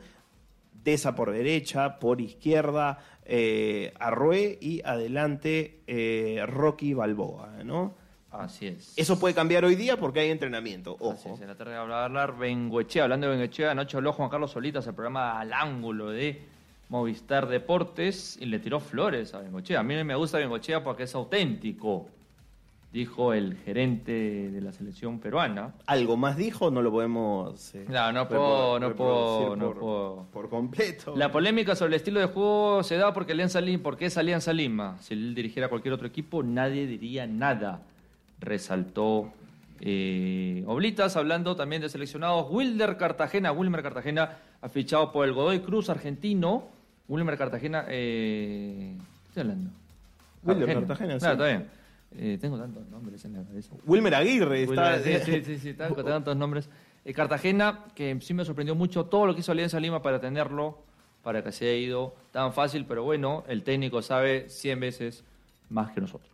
Deza 0.84 1.16
por 1.16 1.32
derecha, 1.32 2.00
por 2.00 2.20
izquierda 2.20 3.00
eh, 3.24 3.94
Arrué 4.00 4.58
y 4.60 4.82
adelante 4.84 5.82
eh, 5.88 6.44
Rocky 6.48 6.94
Balboa, 6.94 7.64
¿no? 7.64 7.94
Así 8.32 8.68
es. 8.68 8.94
Eso 8.98 9.20
puede 9.20 9.34
cambiar 9.34 9.64
hoy 9.66 9.76
día 9.76 9.98
porque 9.98 10.20
hay 10.22 10.30
entrenamiento, 10.32 10.96
Así 10.96 11.28
ojo. 11.30 11.36
es, 11.36 11.42
en 11.42 11.48
la 11.48 11.56
tarde 11.56 11.76
va 11.78 12.02
a 12.02 12.06
hablar 12.06 12.38
Bengoechea, 12.38 13.04
hablando 13.04 13.28
de 13.28 13.32
Bengoechea, 13.38 13.72
anoche 13.72 13.98
habló 13.98 14.14
Juan 14.14 14.30
Carlos 14.30 14.52
Solitas, 14.52 14.86
el 14.88 14.94
programa 14.94 15.40
Al 15.40 15.54
Ángulo 15.54 16.10
de 16.10 16.42
Movistar 16.90 17.48
Deportes, 17.48 18.38
y 18.42 18.46
le 18.46 18.60
tiró 18.60 18.80
flores 18.80 19.34
a 19.34 19.40
Bengoechea. 19.40 19.80
A 19.80 19.84
mí 19.84 20.04
me 20.04 20.16
gusta 20.16 20.38
Bengoechea 20.40 20.84
porque 20.84 21.04
es 21.04 21.16
auténtico, 21.16 22.10
dijo 22.96 23.34
el 23.34 23.58
gerente 23.58 24.14
de 24.50 24.62
la 24.62 24.72
selección 24.72 25.20
peruana. 25.20 25.74
Algo 25.86 26.16
más 26.16 26.38
dijo, 26.38 26.72
no 26.72 26.82
lo 26.82 26.92
podemos. 26.92 27.76
eh, 27.76 27.86
No, 27.90 28.14
no 28.14 28.26
puedo, 28.30 28.80
no 28.80 28.96
puedo, 28.96 29.56
no 29.58 29.66
por, 29.66 29.80
puedo. 29.80 30.26
por 30.32 30.50
completo. 30.50 31.14
La 31.14 31.30
polémica 31.30 31.76
sobre 31.76 31.90
el 31.90 31.96
estilo 31.96 32.22
de 32.22 32.28
juego 32.28 32.84
se 32.84 32.96
da 32.96 33.14
porque 33.14 33.34
Alianza 33.34 33.60
Lima, 33.60 33.84
porque 33.84 34.06
es 34.06 34.18
Alianza 34.18 34.54
Lima. 34.54 34.96
Si 35.02 35.14
él 35.14 35.36
dirigiera 35.36 35.68
cualquier 35.68 35.94
otro 35.94 36.08
equipo, 36.08 36.42
nadie 36.42 36.88
diría 36.88 37.28
nada. 37.28 37.82
Resaltó 38.40 39.30
eh, 39.82 40.64
Oblitas, 40.66 41.18
hablando 41.18 41.58
también 41.58 41.82
de 41.82 41.90
seleccionados. 41.90 42.48
Wilder 42.50 42.96
Cartagena, 42.96 43.52
Wilmer 43.52 43.84
Cartagena, 43.84 44.38
ha 44.62 44.70
fichado 44.70 45.12
por 45.12 45.26
el 45.28 45.34
Godoy 45.34 45.60
Cruz 45.60 45.90
argentino. 45.90 46.64
Wilmer 47.10 47.38
Cartagena, 47.38 47.84
eh, 47.90 48.96
¿qué 48.98 49.28
estoy 49.28 49.42
hablando? 49.42 49.70
Wilder 50.44 50.74
Cartagena, 50.76 51.14
sí. 51.16 51.20
Claro, 51.20 51.34
está 51.34 51.46
bien. 51.48 51.68
Eh, 52.18 52.38
tengo 52.40 52.58
tantos 52.58 52.88
nombres 52.90 53.24
en 53.26 53.34
la 53.34 53.44
cabeza. 53.44 53.74
Wilmer 53.86 54.16
Aguirre 54.16 54.64
está. 54.64 54.94
Wilmer, 55.04 55.22
sí, 55.24 55.32
sí, 55.32 55.42
sí, 55.46 55.58
sí, 55.60 55.74
tanto- 55.74 56.04
tantos 56.04 56.36
nombres. 56.38 56.70
Eh, 57.04 57.14
Cartagena, 57.14 57.86
que 57.94 58.18
sí 58.22 58.34
me 58.34 58.46
sorprendió 58.46 58.74
mucho 58.76 59.06
todo 59.06 59.26
lo 59.28 59.34
que 59.36 59.42
hizo 59.42 59.52
Alianza 59.52 59.80
Lima 59.80 60.02
para 60.02 60.20
tenerlo, 60.20 60.80
para 61.24 61.44
que 61.44 61.52
se 61.52 61.66
haya 61.70 61.78
ido 61.78 62.16
tan 62.32 62.54
fácil, 62.54 62.86
pero 62.88 63.04
bueno, 63.04 63.44
el 63.48 63.64
técnico 63.64 64.02
sabe 64.02 64.50
100 64.50 64.80
veces 64.80 65.24
más 65.70 65.92
que 65.92 66.02
nosotros. 66.02 66.30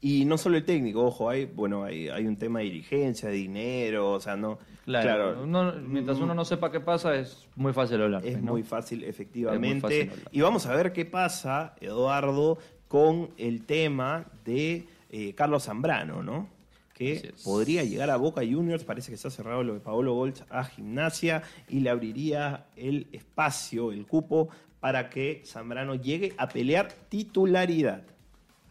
Y 0.00 0.24
no 0.26 0.38
solo 0.38 0.58
el 0.58 0.64
técnico, 0.64 1.04
ojo, 1.04 1.28
hay, 1.28 1.46
bueno, 1.46 1.82
hay, 1.84 2.08
hay 2.08 2.26
un 2.26 2.36
tema 2.36 2.60
de 2.60 2.66
dirigencia, 2.66 3.28
de 3.30 3.34
dinero, 3.34 4.12
o 4.12 4.20
sea, 4.20 4.36
no. 4.36 4.58
Claro, 4.84 5.42
uno- 5.42 5.72
mientras 5.72 6.18
uno 6.18 6.34
no 6.34 6.44
sepa 6.44 6.70
qué 6.70 6.78
pasa, 6.80 7.16
es 7.16 7.44
muy 7.56 7.72
fácil 7.72 8.00
hablar. 8.02 8.24
Es 8.24 8.40
¿no? 8.40 8.52
muy 8.52 8.62
fácil, 8.62 9.02
efectivamente. 9.02 9.80
fácil 9.80 10.12
y 10.30 10.40
vamos 10.42 10.66
a 10.66 10.76
ver 10.76 10.92
qué 10.92 11.04
pasa, 11.04 11.74
Eduardo, 11.80 12.58
con 12.86 13.30
el 13.36 13.64
tema 13.66 14.26
de 14.44 14.86
eh, 15.10 15.34
Carlos 15.34 15.64
Zambrano, 15.64 16.22
¿no? 16.22 16.48
Que 16.94 17.34
podría 17.44 17.84
llegar 17.84 18.08
a 18.10 18.16
Boca 18.16 18.40
Juniors, 18.40 18.84
parece 18.84 19.10
que 19.10 19.16
está 19.16 19.28
cerrado 19.30 19.62
lo 19.62 19.74
de 19.74 19.80
Paolo 19.80 20.14
Golch 20.14 20.42
a 20.48 20.64
Gimnasia 20.64 21.42
y 21.68 21.80
le 21.80 21.90
abriría 21.90 22.66
el 22.74 23.08
espacio, 23.12 23.92
el 23.92 24.06
cupo, 24.06 24.48
para 24.80 25.10
que 25.10 25.42
Zambrano 25.44 25.94
llegue 25.94 26.32
a 26.38 26.48
pelear 26.48 26.92
titularidad. 27.08 28.02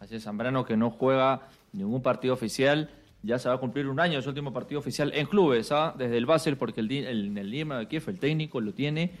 Así 0.00 0.16
es, 0.16 0.24
Zambrano 0.24 0.64
que 0.64 0.76
no 0.76 0.90
juega 0.90 1.48
ningún 1.72 2.02
partido 2.02 2.34
oficial. 2.34 2.90
Ya 3.22 3.38
se 3.38 3.48
va 3.48 3.56
a 3.56 3.58
cumplir 3.58 3.86
un 3.88 4.00
año 4.00 4.20
su 4.22 4.28
último 4.28 4.52
partido 4.52 4.80
oficial 4.80 5.12
en 5.14 5.26
clubes, 5.26 5.70
¿ah? 5.72 5.94
desde 5.96 6.16
el 6.16 6.26
Basel, 6.26 6.56
porque 6.56 6.80
el, 6.80 6.90
el, 6.90 7.36
el 7.36 7.50
de 7.50 7.86
Kiev, 7.88 8.04
el 8.08 8.18
técnico, 8.18 8.60
lo 8.60 8.72
tiene 8.72 9.12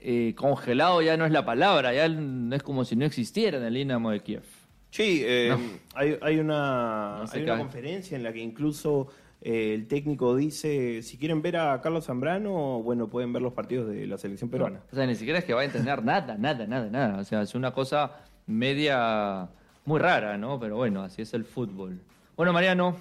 eh, 0.00 0.34
congelado, 0.36 1.02
ya 1.02 1.16
no 1.16 1.24
es 1.24 1.32
la 1.32 1.44
palabra, 1.44 1.92
ya 1.92 2.06
es 2.06 2.62
como 2.62 2.84
si 2.84 2.94
no 2.96 3.04
existiera 3.04 3.58
en 3.58 3.64
el 3.64 3.74
Dinamo 3.74 4.10
de 4.10 4.20
Kiev. 4.20 4.44
Sí, 4.90 5.22
eh, 5.24 5.48
No. 5.50 5.58
hay, 5.94 6.18
hay 6.22 6.38
una, 6.38 7.24
No 7.24 7.32
hay 7.32 7.46
conferencia 7.46 8.16
en 8.16 8.22
la 8.22 8.32
que 8.32 8.40
incluso 8.40 9.08
eh, 9.42 9.74
el 9.74 9.86
técnico 9.86 10.34
dice, 10.34 11.02
si 11.02 11.18
quieren 11.18 11.42
ver 11.42 11.56
a 11.58 11.80
Carlos 11.80 12.06
Zambrano, 12.06 12.82
bueno, 12.82 13.08
pueden 13.08 13.32
ver 13.32 13.42
los 13.42 13.52
partidos 13.52 13.88
de 13.88 14.06
la 14.06 14.18
selección 14.18 14.50
peruana. 14.50 14.80
O 14.90 14.96
sea, 14.96 15.06
ni 15.06 15.14
siquiera 15.14 15.38
es 15.38 15.44
que 15.44 15.54
va 15.54 15.60
a 15.60 15.64
entender 15.64 16.02
nada, 16.02 16.36
nada, 16.36 16.66
nada, 16.66 16.88
nada. 16.90 17.18
O 17.20 17.24
sea, 17.24 17.42
es 17.42 17.54
una 17.54 17.72
cosa 17.72 18.12
media 18.46 19.48
muy 19.84 20.00
rara, 20.00 20.38
¿no? 20.38 20.58
Pero 20.58 20.76
bueno, 20.76 21.02
así 21.02 21.22
es 21.22 21.34
el 21.34 21.44
fútbol. 21.44 22.00
Bueno, 22.36 22.52
Mariano, 22.52 22.96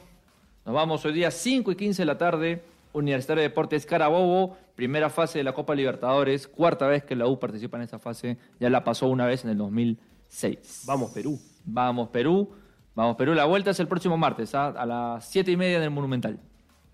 nos 0.65 0.75
vamos 0.75 1.05
hoy 1.05 1.13
día 1.13 1.31
5 1.31 1.71
y 1.71 1.75
15 1.75 2.01
de 2.01 2.05
la 2.05 2.17
tarde. 2.17 2.61
Universitario 2.93 3.41
de 3.41 3.49
Deportes 3.49 3.85
Carabobo, 3.85 4.55
primera 4.73 5.09
fase 5.09 5.39
de 5.39 5.43
la 5.43 5.53
Copa 5.53 5.75
Libertadores, 5.75 6.47
cuarta 6.47 6.87
vez 6.87 7.03
que 7.03 7.15
la 7.15 7.27
U 7.27 7.37
participa 7.37 7.75
en 7.75 7.83
esa 7.83 7.99
fase, 7.99 8.37
ya 8.57 8.69
la 8.69 8.85
pasó 8.85 9.07
una 9.07 9.25
vez 9.25 9.43
en 9.43 9.49
el 9.49 9.57
2006. 9.57 10.83
Vamos, 10.87 11.11
Perú. 11.11 11.37
Vamos 11.65 12.09
Perú, 12.09 12.49
vamos 12.93 13.15
Perú, 13.15 13.33
la 13.33 13.45
vuelta 13.45 13.71
es 13.71 13.79
el 13.79 13.87
próximo 13.87 14.17
martes, 14.17 14.53
¿ah? 14.55 14.67
a 14.67 14.85
las 14.85 15.25
7 15.25 15.51
y 15.51 15.57
media 15.57 15.77
en 15.77 15.83
el 15.83 15.91
Monumental. 15.91 16.39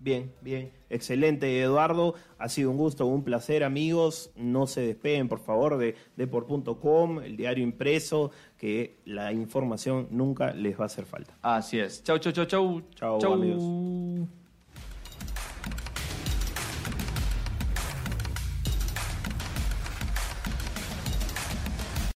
Bien, 0.02 0.32
bien. 0.40 0.72
Excelente, 0.90 1.60
Eduardo. 1.60 2.14
Ha 2.36 2.48
sido 2.48 2.70
un 2.72 2.76
gusto, 2.76 3.06
un 3.06 3.22
placer, 3.22 3.62
amigos. 3.62 4.32
No 4.34 4.66
se 4.66 4.80
despeguen, 4.80 5.28
por 5.28 5.38
favor, 5.38 5.78
de 5.78 5.94
deport.com, 6.16 7.20
el 7.20 7.36
diario 7.36 7.62
impreso, 7.62 8.32
que 8.58 8.98
la 9.04 9.32
información 9.32 10.08
nunca 10.10 10.52
les 10.54 10.76
va 10.76 10.84
a 10.84 10.86
hacer 10.86 11.04
falta. 11.04 11.38
Así 11.40 11.78
es. 11.78 12.02
Chau, 12.02 12.18
chau, 12.18 12.32
chau, 12.32 12.46
chau. 12.46 12.82
Chau, 12.96 13.32
amigos. 13.32 14.41